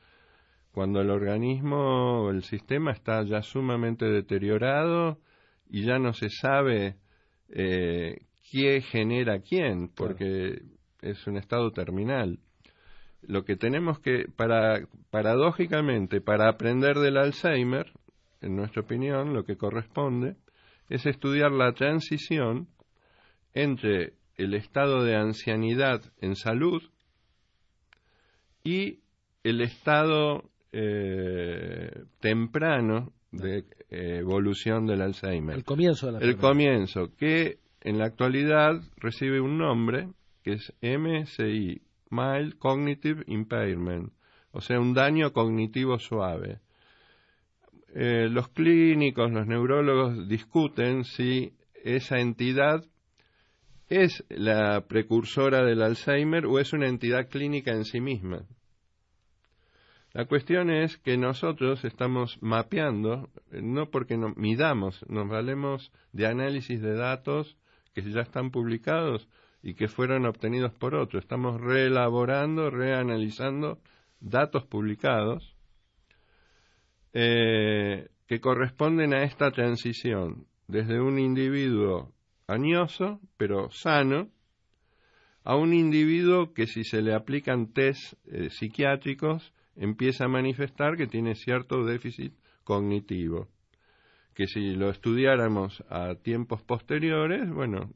cuando 0.73 1.01
el 1.01 1.11
organismo 1.11 2.31
el 2.31 2.43
sistema 2.43 2.93
está 2.93 3.23
ya 3.23 3.43
sumamente 3.43 4.07
deteriorado 4.07 5.19
y 5.69 5.85
ya 5.85 5.99
no 5.99 6.13
se 6.13 6.29
sabe 6.29 6.97
eh, 7.51 8.27
quién 8.51 8.83
genera 8.83 9.41
quién, 9.41 9.89
porque 9.89 10.63
es 11.03 11.27
un 11.27 11.37
estado 11.37 11.71
terminal. 11.71 12.39
Lo 13.23 13.45
que 13.45 13.57
tenemos 13.57 14.01
que, 14.01 14.25
para, 14.37 14.81
paradójicamente, 15.11 16.21
para 16.21 16.49
aprender 16.49 16.99
del 16.99 17.19
Alzheimer, 17.19 17.93
en 18.41 18.57
nuestra 18.57 18.83
opinión, 18.83 19.33
lo 19.33 19.45
que 19.45 19.57
corresponde 19.57 20.37
es 20.89 21.07
estudiar 21.07 21.53
la 21.53 21.73
transición 21.73 22.69
entre 23.55 24.15
el 24.37 24.55
estado 24.55 25.05
de 25.05 25.17
ancianidad 25.17 26.03
en 26.21 26.37
salud 26.37 26.83
y 28.65 29.01
el 29.43 29.61
estado 29.61 30.45
eh, 30.73 32.05
temprano 32.21 33.13
de 33.31 33.65
eh, 33.91 34.19
evolución 34.21 34.87
del 34.87 35.03
Alzheimer. 35.03 35.57
El 35.57 35.65
comienzo 35.65 36.07
de 36.07 36.13
la 36.13 36.19
El 36.19 36.37
comienzo, 36.37 37.15
que 37.17 37.59
en 37.81 37.99
la 37.99 38.07
actualidad 38.07 38.81
recibe 38.97 39.41
un 39.41 39.59
nombre 39.59 40.09
que 40.43 40.53
es 40.53 40.73
MCI, 40.81 41.83
mild 42.11 42.59
cognitive 42.59 43.25
impairment, 43.27 44.13
o 44.53 44.61
sea, 44.61 44.79
un 44.81 44.95
daño 44.95 45.33
cognitivo 45.33 45.99
suave. 45.99 46.61
Eh, 47.95 48.29
los 48.31 48.49
clínicos, 48.49 49.31
los 49.31 49.47
neurólogos 49.47 50.29
discuten 50.29 51.05
si 51.05 51.53
esa 51.85 52.21
entidad 52.21 52.85
es 53.93 54.25
la 54.31 54.87
precursora 54.87 55.63
del 55.65 55.83
Alzheimer 55.83 56.47
o 56.47 56.59
es 56.59 56.73
una 56.73 56.89
entidad 56.89 57.29
clínica 57.29 57.73
en 57.73 57.85
sí 57.85 58.01
misma. 58.01 58.47
La 60.15 60.25
cuestión 60.25 60.71
es 60.71 60.97
que 60.99 61.19
nosotros 61.19 61.85
estamos 61.85 62.39
mapeando, 62.41 63.29
no 63.51 63.91
porque 63.91 64.17
nos 64.17 64.37
midamos, 64.37 65.05
nos 65.09 65.29
valemos 65.29 65.93
de 66.13 66.27
análisis 66.27 66.81
de 66.81 66.95
datos 66.95 67.57
que 67.95 68.03
ya 68.03 68.23
están 68.23 68.51
publicados 68.51 69.29
y 69.63 69.75
que 69.75 69.89
fueron 69.89 70.25
obtenidos 70.25 70.73
por 70.73 70.95
otro. 70.95 71.19
Estamos 71.19 71.61
reelaborando, 71.61 72.71
reanalizando 72.71 73.79
datos 74.21 74.65
publicados 74.65 75.55
eh, 77.13 78.09
que 78.27 78.41
corresponden 78.41 79.13
a 79.13 79.25
esta 79.25 79.51
transición 79.51 80.47
desde 80.67 80.99
un 80.99 81.19
individuo 81.19 82.13
añoso, 82.47 83.21
pero 83.37 83.71
sano, 83.71 84.31
a 85.45 85.57
un 85.57 85.73
individuo 85.75 86.53
que 86.55 86.67
si 86.67 86.85
se 86.85 87.03
le 87.03 87.15
aplican 87.15 87.73
test 87.73 88.15
eh, 88.27 88.51
psiquiátricos 88.51 89.53
empieza 89.77 90.25
a 90.25 90.29
manifestar 90.29 90.97
que 90.97 91.07
tiene 91.07 91.35
cierto 91.35 91.85
déficit 91.85 92.35
cognitivo, 92.65 93.49
que 94.35 94.47
si 94.47 94.75
lo 94.75 94.91
estudiáramos 94.91 95.83
a 95.89 96.15
tiempos 96.15 96.63
posteriores, 96.63 97.51
bueno, 97.51 97.91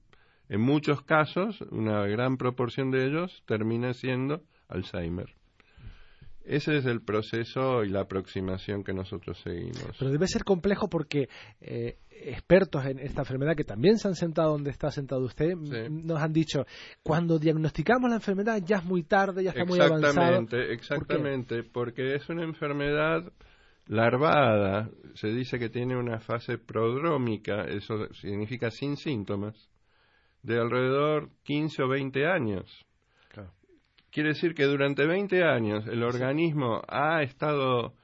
en 0.49 0.61
muchos 0.61 1.03
casos, 1.03 1.61
una 1.71 2.07
gran 2.07 2.37
proporción 2.37 2.91
de 2.91 3.07
ellos 3.07 3.43
termina 3.47 3.93
siendo 3.95 4.43
Alzheimer. 4.69 5.35
Ese 6.47 6.77
es 6.77 6.87
el 6.87 7.03
proceso 7.03 7.83
y 7.83 7.89
la 7.89 8.03
aproximación 8.03 8.85
que 8.85 8.93
nosotros 8.95 9.39
seguimos. 9.43 9.97
Pero 9.99 10.13
debe 10.13 10.29
ser 10.29 10.45
complejo 10.45 10.89
porque 10.89 11.29
eh, 11.61 11.99
expertos 12.09 12.85
en 12.87 13.01
esta 13.01 13.23
enfermedad 13.23 13.57
que 13.57 13.65
también 13.65 13.99
se 13.99 14.07
han 14.07 14.15
sentado 14.15 14.53
donde 14.53 14.71
está 14.71 14.91
sentado 14.91 15.23
usted 15.23 15.55
nos 15.57 16.21
han 16.21 16.33
dicho 16.33 16.65
cuando 17.03 17.39
diagnosticamos 17.39 18.09
la 18.09 18.17
enfermedad 18.17 18.63
ya 18.65 18.77
es 18.77 18.85
muy 18.85 19.03
tarde, 19.03 19.43
ya 19.43 19.51
está 19.51 19.65
muy 19.65 19.81
avanzado. 19.81 20.09
Exactamente, 20.09 20.73
exactamente, 20.73 21.63
porque 21.65 22.15
es 22.15 22.29
una 22.29 22.45
enfermedad 22.45 23.25
larvada. 23.87 24.89
Se 25.15 25.29
dice 25.29 25.59
que 25.59 25.69
tiene 25.69 25.97
una 25.97 26.21
fase 26.21 26.59
prodrómica, 26.59 27.65
eso 27.65 28.13
significa 28.15 28.71
sin 28.71 28.97
síntomas 28.97 29.69
de 30.43 30.61
alrededor 30.61 31.31
15 31.43 31.83
o 31.83 31.89
20 31.89 32.27
años. 32.27 32.87
Quiere 34.11 34.31
decir 34.31 34.55
que 34.55 34.65
durante 34.65 35.07
20 35.07 35.43
años 35.45 35.87
el 35.87 36.03
organismo 36.03 36.83
ha 36.89 37.23
estado 37.23 37.95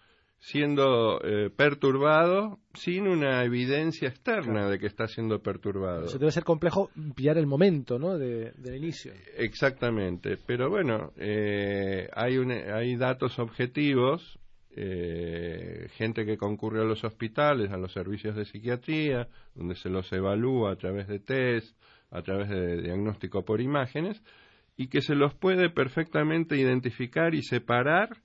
siendo 0.42 1.20
eh, 1.22 1.50
perturbado 1.56 2.58
sin 2.74 3.06
una 3.06 3.44
evidencia 3.44 4.08
externa 4.08 4.68
de 4.68 4.80
que 4.80 4.86
está 4.86 5.06
siendo 5.06 5.40
perturbado. 5.40 6.06
Eso 6.06 6.18
debe 6.18 6.32
ser 6.32 6.42
complejo 6.42 6.90
pillar 7.14 7.38
el 7.38 7.46
momento, 7.46 7.96
¿no? 7.98 8.18
De, 8.18 8.50
del 8.56 8.74
inicio. 8.74 9.12
Exactamente, 9.36 10.36
pero 10.44 10.68
bueno, 10.68 11.12
eh, 11.16 12.08
hay, 12.12 12.36
hay 12.38 12.96
datos 12.96 13.38
objetivos, 13.38 14.40
eh, 14.74 15.86
gente 15.92 16.26
que 16.26 16.36
concurre 16.36 16.80
a 16.80 16.84
los 16.84 17.04
hospitales, 17.04 17.70
a 17.70 17.76
los 17.76 17.92
servicios 17.92 18.34
de 18.34 18.44
psiquiatría, 18.44 19.28
donde 19.54 19.76
se 19.76 19.90
los 19.90 20.12
evalúa 20.12 20.72
a 20.72 20.76
través 20.76 21.06
de 21.06 21.20
test, 21.20 21.76
a 22.10 22.20
través 22.22 22.48
de 22.48 22.82
diagnóstico 22.82 23.44
por 23.44 23.60
imágenes, 23.60 24.20
y 24.82 24.88
que 24.88 25.00
se 25.00 25.14
los 25.14 25.32
puede 25.32 25.70
perfectamente 25.70 26.56
identificar 26.56 27.36
y 27.36 27.44
separar 27.44 28.16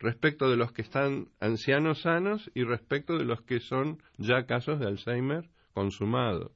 respecto 0.00 0.50
de 0.50 0.56
los 0.56 0.72
que 0.72 0.82
están 0.82 1.28
ancianos 1.38 2.00
sanos 2.00 2.50
y 2.54 2.64
respecto 2.64 3.16
de 3.16 3.24
los 3.24 3.40
que 3.42 3.60
son 3.60 4.02
ya 4.18 4.46
casos 4.46 4.80
de 4.80 4.86
Alzheimer 4.86 5.48
consumado. 5.72 6.50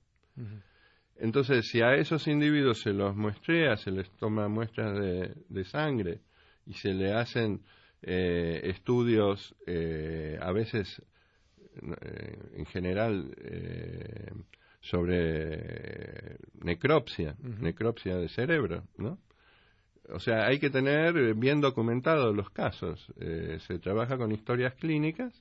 Entonces, 1.14 1.68
si 1.68 1.80
a 1.80 1.94
esos 1.94 2.26
individuos 2.26 2.80
se 2.80 2.92
los 2.92 3.14
muestrea, 3.14 3.76
se 3.76 3.92
les 3.92 4.10
toma 4.16 4.48
muestras 4.48 4.98
de, 4.98 5.64
sangre 5.64 6.22
y 6.66 6.72
se 6.72 6.92
le 6.92 7.12
hacen 7.12 7.62
eh, 8.02 8.62
estudios, 8.64 9.54
eh, 9.64 10.38
a 10.42 10.50
veces, 10.50 11.00
eh, 11.82 12.38
en 12.56 12.66
general, 12.66 13.32
sobre 14.80 16.36
necropsia, 16.62 17.36
necropsia 17.60 18.16
de 18.16 18.28
cerebro, 18.28 18.82
¿no? 18.98 19.18
O 20.12 20.20
sea, 20.20 20.46
hay 20.46 20.58
que 20.58 20.70
tener 20.70 21.16
eh, 21.16 21.32
bien 21.34 21.60
documentados 21.60 22.34
los 22.34 22.50
casos. 22.50 23.06
Eh, 23.20 23.58
se 23.66 23.78
trabaja 23.78 24.16
con 24.16 24.32
historias 24.32 24.74
clínicas, 24.74 25.32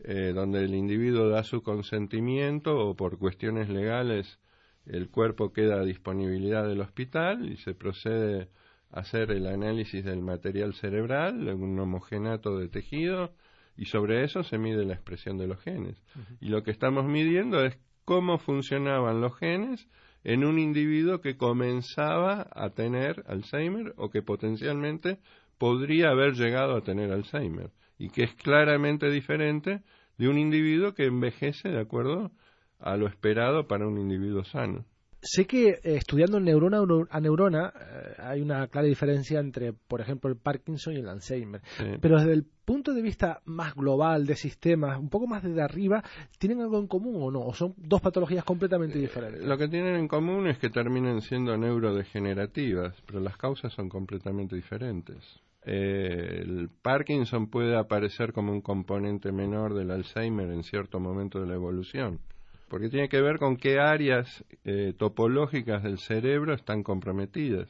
eh, 0.00 0.32
donde 0.34 0.64
el 0.64 0.74
individuo 0.74 1.28
da 1.28 1.44
su 1.44 1.62
consentimiento 1.62 2.76
o 2.76 2.94
por 2.94 3.18
cuestiones 3.18 3.68
legales 3.68 4.38
el 4.86 5.08
cuerpo 5.08 5.52
queda 5.52 5.76
a 5.76 5.84
disponibilidad 5.84 6.66
del 6.68 6.82
hospital 6.82 7.50
y 7.50 7.56
se 7.56 7.74
procede 7.74 8.48
a 8.90 9.00
hacer 9.00 9.30
el 9.30 9.46
análisis 9.46 10.04
del 10.04 10.20
material 10.20 10.74
cerebral, 10.74 11.48
un 11.48 11.78
homogenato 11.78 12.58
de 12.58 12.68
tejido, 12.68 13.32
y 13.76 13.86
sobre 13.86 14.24
eso 14.24 14.42
se 14.42 14.58
mide 14.58 14.84
la 14.84 14.94
expresión 14.94 15.38
de 15.38 15.46
los 15.46 15.60
genes. 15.60 15.96
Y 16.40 16.48
lo 16.48 16.62
que 16.62 16.70
estamos 16.70 17.06
midiendo 17.06 17.64
es 17.64 17.78
cómo 18.04 18.38
funcionaban 18.38 19.20
los 19.22 19.36
genes 19.38 19.88
en 20.24 20.44
un 20.44 20.58
individuo 20.58 21.20
que 21.20 21.36
comenzaba 21.36 22.48
a 22.50 22.70
tener 22.70 23.22
Alzheimer 23.26 23.92
o 23.96 24.10
que 24.10 24.22
potencialmente 24.22 25.18
podría 25.58 26.10
haber 26.10 26.34
llegado 26.34 26.76
a 26.76 26.80
tener 26.80 27.12
Alzheimer 27.12 27.70
y 27.98 28.08
que 28.08 28.24
es 28.24 28.34
claramente 28.34 29.10
diferente 29.10 29.82
de 30.18 30.28
un 30.28 30.38
individuo 30.38 30.94
que 30.94 31.06
envejece 31.06 31.68
de 31.68 31.80
acuerdo 31.80 32.32
a 32.80 32.96
lo 32.96 33.06
esperado 33.06 33.68
para 33.68 33.86
un 33.86 33.98
individuo 33.98 34.44
sano. 34.44 34.84
Sé 35.26 35.46
que 35.46 35.70
eh, 35.70 35.80
estudiando 35.82 36.38
neurona 36.38 36.82
a 37.08 37.18
neurona 37.20 37.72
eh, 37.74 38.14
hay 38.18 38.42
una 38.42 38.66
clara 38.68 38.86
diferencia 38.86 39.40
entre, 39.40 39.72
por 39.72 40.02
ejemplo, 40.02 40.28
el 40.28 40.36
Parkinson 40.36 40.92
y 40.92 40.98
el 40.98 41.08
Alzheimer. 41.08 41.62
Pero 42.00 42.18
desde 42.18 42.34
el 42.34 42.44
punto 42.44 42.92
de 42.92 43.00
vista 43.00 43.40
más 43.46 43.74
global 43.74 44.26
de 44.26 44.36
sistemas, 44.36 44.98
un 44.98 45.08
poco 45.08 45.26
más 45.26 45.42
desde 45.42 45.62
arriba, 45.62 46.04
¿tienen 46.38 46.60
algo 46.60 46.78
en 46.78 46.88
común 46.88 47.22
o 47.22 47.30
no? 47.30 47.40
¿O 47.40 47.54
son 47.54 47.74
dos 47.78 48.02
patologías 48.02 48.44
completamente 48.44 48.98
diferentes? 48.98 49.42
lo 49.42 49.56
que 49.56 49.68
tienen 49.68 49.96
en 49.96 50.08
común 50.08 50.46
es 50.46 50.58
que 50.58 50.68
terminen 50.68 51.22
siendo 51.22 51.56
neurodegenerativas, 51.56 52.94
pero 53.06 53.20
las 53.20 53.38
causas 53.38 53.72
son 53.72 53.88
completamente 53.88 54.54
diferentes. 54.56 55.24
Eh, 55.64 56.42
el 56.42 56.68
Parkinson 56.82 57.48
puede 57.48 57.78
aparecer 57.78 58.34
como 58.34 58.52
un 58.52 58.60
componente 58.60 59.32
menor 59.32 59.72
del 59.72 59.90
Alzheimer 59.90 60.50
en 60.50 60.62
cierto 60.62 61.00
momento 61.00 61.40
de 61.40 61.46
la 61.46 61.54
evolución 61.54 62.20
porque 62.68 62.88
tiene 62.88 63.08
que 63.08 63.20
ver 63.20 63.38
con 63.38 63.56
qué 63.56 63.78
áreas 63.78 64.44
eh, 64.64 64.94
topológicas 64.96 65.82
del 65.82 65.98
cerebro 65.98 66.54
están 66.54 66.82
comprometidas. 66.82 67.68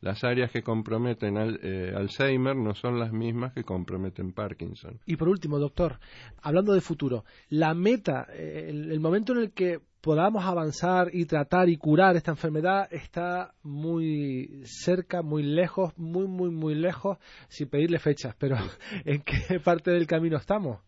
Las 0.00 0.24
áreas 0.24 0.50
que 0.50 0.62
comprometen 0.62 1.38
al, 1.38 1.58
eh, 1.62 1.92
Alzheimer 1.96 2.54
no 2.54 2.74
son 2.74 2.98
las 2.98 3.12
mismas 3.12 3.54
que 3.54 3.64
comprometen 3.64 4.32
Parkinson. 4.32 5.00
Y 5.06 5.16
por 5.16 5.28
último, 5.28 5.58
doctor, 5.58 5.98
hablando 6.42 6.74
de 6.74 6.82
futuro, 6.82 7.24
la 7.48 7.72
meta, 7.74 8.26
eh, 8.32 8.66
el, 8.68 9.00
momento 9.00 9.32
en 9.32 9.38
el 9.38 9.52
que 9.52 9.80
podamos 10.02 10.44
avanzar 10.44 11.08
y 11.12 11.24
tratar 11.24 11.68
y 11.70 11.78
curar 11.78 12.14
esta 12.14 12.30
enfermedad 12.30 12.86
está 12.92 13.54
muy 13.62 14.62
cerca, 14.64 15.22
muy 15.22 15.42
lejos, 15.42 15.96
muy, 15.96 16.28
muy, 16.28 16.50
muy 16.50 16.74
lejos, 16.74 17.18
sin 17.48 17.68
pedirle 17.68 17.98
fechas, 17.98 18.36
pero 18.38 18.56
¿en 19.04 19.22
qué 19.22 19.58
parte 19.60 19.90
del 19.90 20.06
camino 20.06 20.36
estamos? 20.36 20.78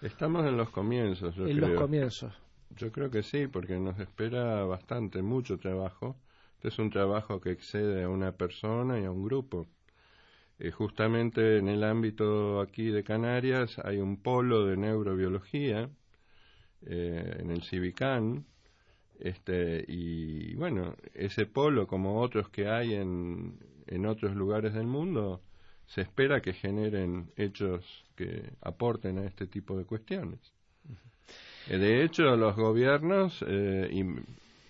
Estamos 0.00 0.46
en 0.46 0.56
los 0.56 0.70
comienzos, 0.70 1.34
yo 1.34 1.46
En 1.46 1.60
los 1.60 1.72
comienzos. 1.72 2.32
Yo 2.76 2.92
creo 2.92 3.10
que 3.10 3.22
sí, 3.22 3.48
porque 3.48 3.78
nos 3.78 3.98
espera 3.98 4.64
bastante, 4.64 5.22
mucho 5.22 5.58
trabajo. 5.58 6.16
Este 6.56 6.68
es 6.68 6.78
un 6.78 6.90
trabajo 6.90 7.40
que 7.40 7.50
excede 7.50 8.04
a 8.04 8.08
una 8.08 8.32
persona 8.32 9.00
y 9.00 9.04
a 9.04 9.10
un 9.10 9.24
grupo. 9.24 9.66
Eh, 10.60 10.70
justamente 10.70 11.58
en 11.58 11.68
el 11.68 11.82
ámbito 11.82 12.60
aquí 12.60 12.90
de 12.90 13.04
Canarias 13.04 13.78
hay 13.84 13.98
un 13.98 14.22
polo 14.22 14.66
de 14.66 14.76
neurobiología 14.76 15.88
eh, 16.86 17.36
en 17.40 17.50
el 17.50 17.62
Civicán, 17.62 18.46
este, 19.18 19.84
y 19.88 20.54
bueno, 20.54 20.94
ese 21.14 21.46
polo, 21.46 21.86
como 21.88 22.20
otros 22.20 22.48
que 22.50 22.68
hay 22.68 22.94
en, 22.94 23.58
en 23.86 24.06
otros 24.06 24.34
lugares 24.36 24.74
del 24.74 24.86
mundo, 24.86 25.42
se 25.88 26.02
espera 26.02 26.40
que 26.40 26.52
generen 26.52 27.30
hechos 27.36 28.04
que 28.14 28.50
aporten 28.60 29.18
a 29.18 29.24
este 29.24 29.46
tipo 29.46 29.76
de 29.76 29.84
cuestiones. 29.84 30.38
Eh, 31.68 31.78
de 31.78 32.04
hecho, 32.04 32.36
los 32.36 32.56
gobiernos, 32.56 33.44
eh, 33.46 33.88
y 33.90 34.04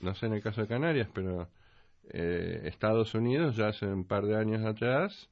no 0.05 0.15
sé 0.15 0.27
en 0.27 0.35
el 0.35 0.43
caso 0.43 0.63
de 0.63 0.69
Canarias, 0.69 1.09
pero 1.13 1.49
eh, 2.11 2.63
Estados 2.65 3.15
Unidos 3.15 3.57
ya 3.57 3.69
hace 3.69 3.87
un 3.87 4.05
par 4.05 4.27
de 4.27 4.37
años 4.37 4.65
atrás, 4.65 5.29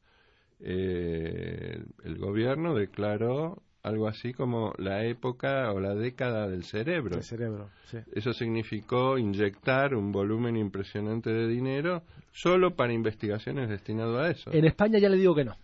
el 0.59 2.17
gobierno 2.19 2.75
declaró 2.75 3.63
algo 3.87 4.09
así 4.09 4.33
como 4.33 4.73
la 4.79 5.05
época 5.05 5.73
o 5.73 5.79
la 5.79 5.95
década 5.95 6.49
del 6.49 6.65
cerebro. 6.65 7.23
cerebro, 7.23 7.71
Eso 8.13 8.33
significó 8.33 9.17
inyectar 9.17 9.95
un 9.95 10.11
volumen 10.11 10.57
impresionante 10.57 11.31
de 11.31 11.47
dinero 11.47 12.03
solo 12.33 12.75
para 12.75 12.93
investigaciones 12.93 13.69
destinado 13.69 14.19
a 14.19 14.31
eso. 14.31 14.53
En 14.53 14.65
España 14.65 14.99
ya 14.99 15.09
le 15.09 15.17
digo 15.17 15.37
que 15.37 15.45
no. 15.45 15.55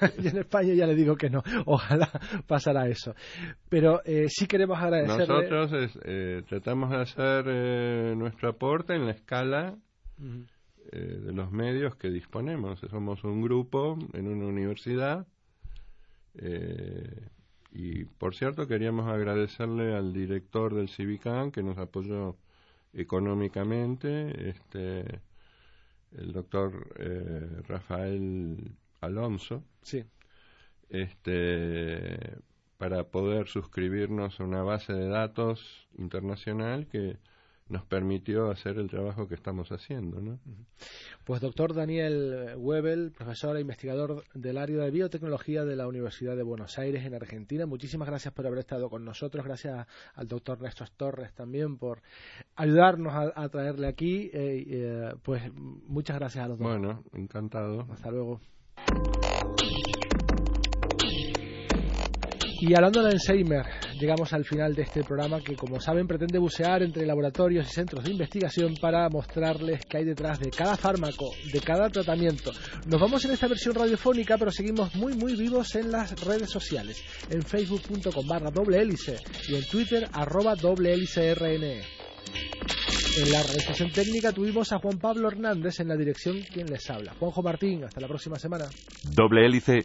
en 0.18 0.36
España 0.36 0.74
ya 0.74 0.86
le 0.86 0.94
digo 0.94 1.16
que 1.16 1.30
no. 1.30 1.42
Ojalá 1.64 2.10
pasara 2.46 2.88
eso. 2.88 3.14
Pero 3.70 4.02
eh, 4.04 4.26
sí 4.28 4.46
queremos 4.46 4.78
agradecer. 4.78 5.26
Nosotros 5.26 5.98
eh, 6.04 6.42
tratamos 6.46 6.90
de 6.90 6.96
hacer 7.00 7.44
eh, 7.48 8.14
nuestro 8.16 8.50
aporte 8.50 8.94
en 8.94 9.06
la 9.06 9.12
escala 9.12 9.74
de 10.18 11.32
los 11.32 11.50
medios 11.50 11.96
que 11.96 12.10
disponemos. 12.10 12.80
Somos 12.90 13.24
un 13.24 13.42
grupo 13.42 13.98
en 14.12 14.28
una 14.28 14.46
universidad. 14.46 15.26
Y 17.76 18.04
por 18.06 18.34
cierto, 18.34 18.66
queríamos 18.66 19.06
agradecerle 19.06 19.94
al 19.94 20.12
director 20.14 20.74
del 20.74 20.88
Civicán 20.88 21.52
que 21.52 21.62
nos 21.62 21.76
apoyó 21.76 22.36
económicamente, 22.94 24.48
este, 24.48 25.20
el 26.12 26.32
doctor 26.32 26.88
Rafael 27.68 28.72
Alonso. 29.02 29.62
Sí. 29.82 30.04
Este, 30.88 32.18
para 32.78 33.04
poder 33.04 33.48
suscribirnos 33.48 34.40
a 34.40 34.44
una 34.44 34.62
base 34.62 34.92
de 34.94 35.08
datos 35.08 35.88
internacional 35.98 36.86
que 36.86 37.18
nos 37.68 37.84
permitió 37.84 38.50
hacer 38.50 38.78
el 38.78 38.88
trabajo 38.88 39.26
que 39.26 39.34
estamos 39.34 39.72
haciendo. 39.72 40.20
¿no? 40.20 40.38
Pues 41.24 41.40
doctor 41.40 41.74
Daniel 41.74 42.54
Webel, 42.56 43.12
profesor 43.12 43.56
e 43.56 43.60
investigador 43.60 44.24
del 44.34 44.58
área 44.58 44.84
de 44.84 44.90
biotecnología 44.90 45.64
de 45.64 45.76
la 45.76 45.88
Universidad 45.88 46.36
de 46.36 46.42
Buenos 46.42 46.78
Aires 46.78 47.04
en 47.04 47.14
Argentina, 47.14 47.66
muchísimas 47.66 48.08
gracias 48.08 48.32
por 48.32 48.46
haber 48.46 48.60
estado 48.60 48.88
con 48.88 49.04
nosotros, 49.04 49.44
gracias 49.44 49.86
al 50.14 50.28
doctor 50.28 50.60
Néstor 50.60 50.90
Torres 50.90 51.34
también 51.34 51.76
por 51.78 52.02
ayudarnos 52.54 53.12
a, 53.14 53.48
traerle 53.48 53.88
aquí, 53.88 54.30
eh, 54.32 54.64
eh, 54.68 55.14
pues 55.22 55.42
muchas 55.54 56.18
gracias 56.18 56.44
a 56.44 56.48
los 56.48 56.58
dos. 56.58 56.68
Bueno, 56.68 57.02
encantado. 57.12 57.86
Hasta 57.90 58.10
luego. 58.10 58.40
Y 62.58 62.74
hablando 62.74 63.02
de 63.02 63.10
Alzheimer, 63.10 63.66
llegamos 64.00 64.32
al 64.32 64.44
final 64.46 64.74
de 64.74 64.82
este 64.82 65.04
programa 65.04 65.40
que, 65.40 65.54
como 65.56 65.78
saben, 65.78 66.06
pretende 66.06 66.38
bucear 66.38 66.82
entre 66.82 67.04
laboratorios 67.04 67.66
y 67.68 67.70
centros 67.70 68.04
de 68.04 68.12
investigación 68.12 68.74
para 68.80 69.10
mostrarles 69.10 69.84
qué 69.84 69.98
hay 69.98 70.04
detrás 70.04 70.40
de 70.40 70.48
cada 70.48 70.74
fármaco, 70.74 71.26
de 71.52 71.60
cada 71.60 71.90
tratamiento. 71.90 72.52
Nos 72.86 72.98
vamos 72.98 73.22
en 73.26 73.32
esta 73.32 73.46
versión 73.46 73.74
radiofónica, 73.74 74.38
pero 74.38 74.50
seguimos 74.50 74.94
muy, 74.94 75.12
muy 75.12 75.36
vivos 75.36 75.74
en 75.74 75.92
las 75.92 76.18
redes 76.24 76.48
sociales, 76.48 77.04
en 77.28 77.42
facebook.com 77.42 78.26
barra 78.26 78.50
doble 78.50 78.80
hélice 78.80 79.18
y 79.48 79.56
en 79.56 79.64
twitter 79.66 80.08
arroba 80.12 80.54
rne. 80.54 81.82
En 83.18 83.32
la 83.32 83.42
realización 83.42 83.90
técnica 83.92 84.32
tuvimos 84.32 84.72
a 84.72 84.78
Juan 84.78 84.98
Pablo 84.98 85.28
Hernández 85.28 85.80
en 85.80 85.88
la 85.88 85.96
dirección 85.96 86.40
quien 86.52 86.66
les 86.66 86.88
habla. 86.88 87.14
Juanjo 87.18 87.42
Martín, 87.42 87.84
hasta 87.84 88.00
la 88.00 88.08
próxima 88.08 88.36
semana. 88.36 88.66
Doble 89.14 89.44
hélice 89.44 89.84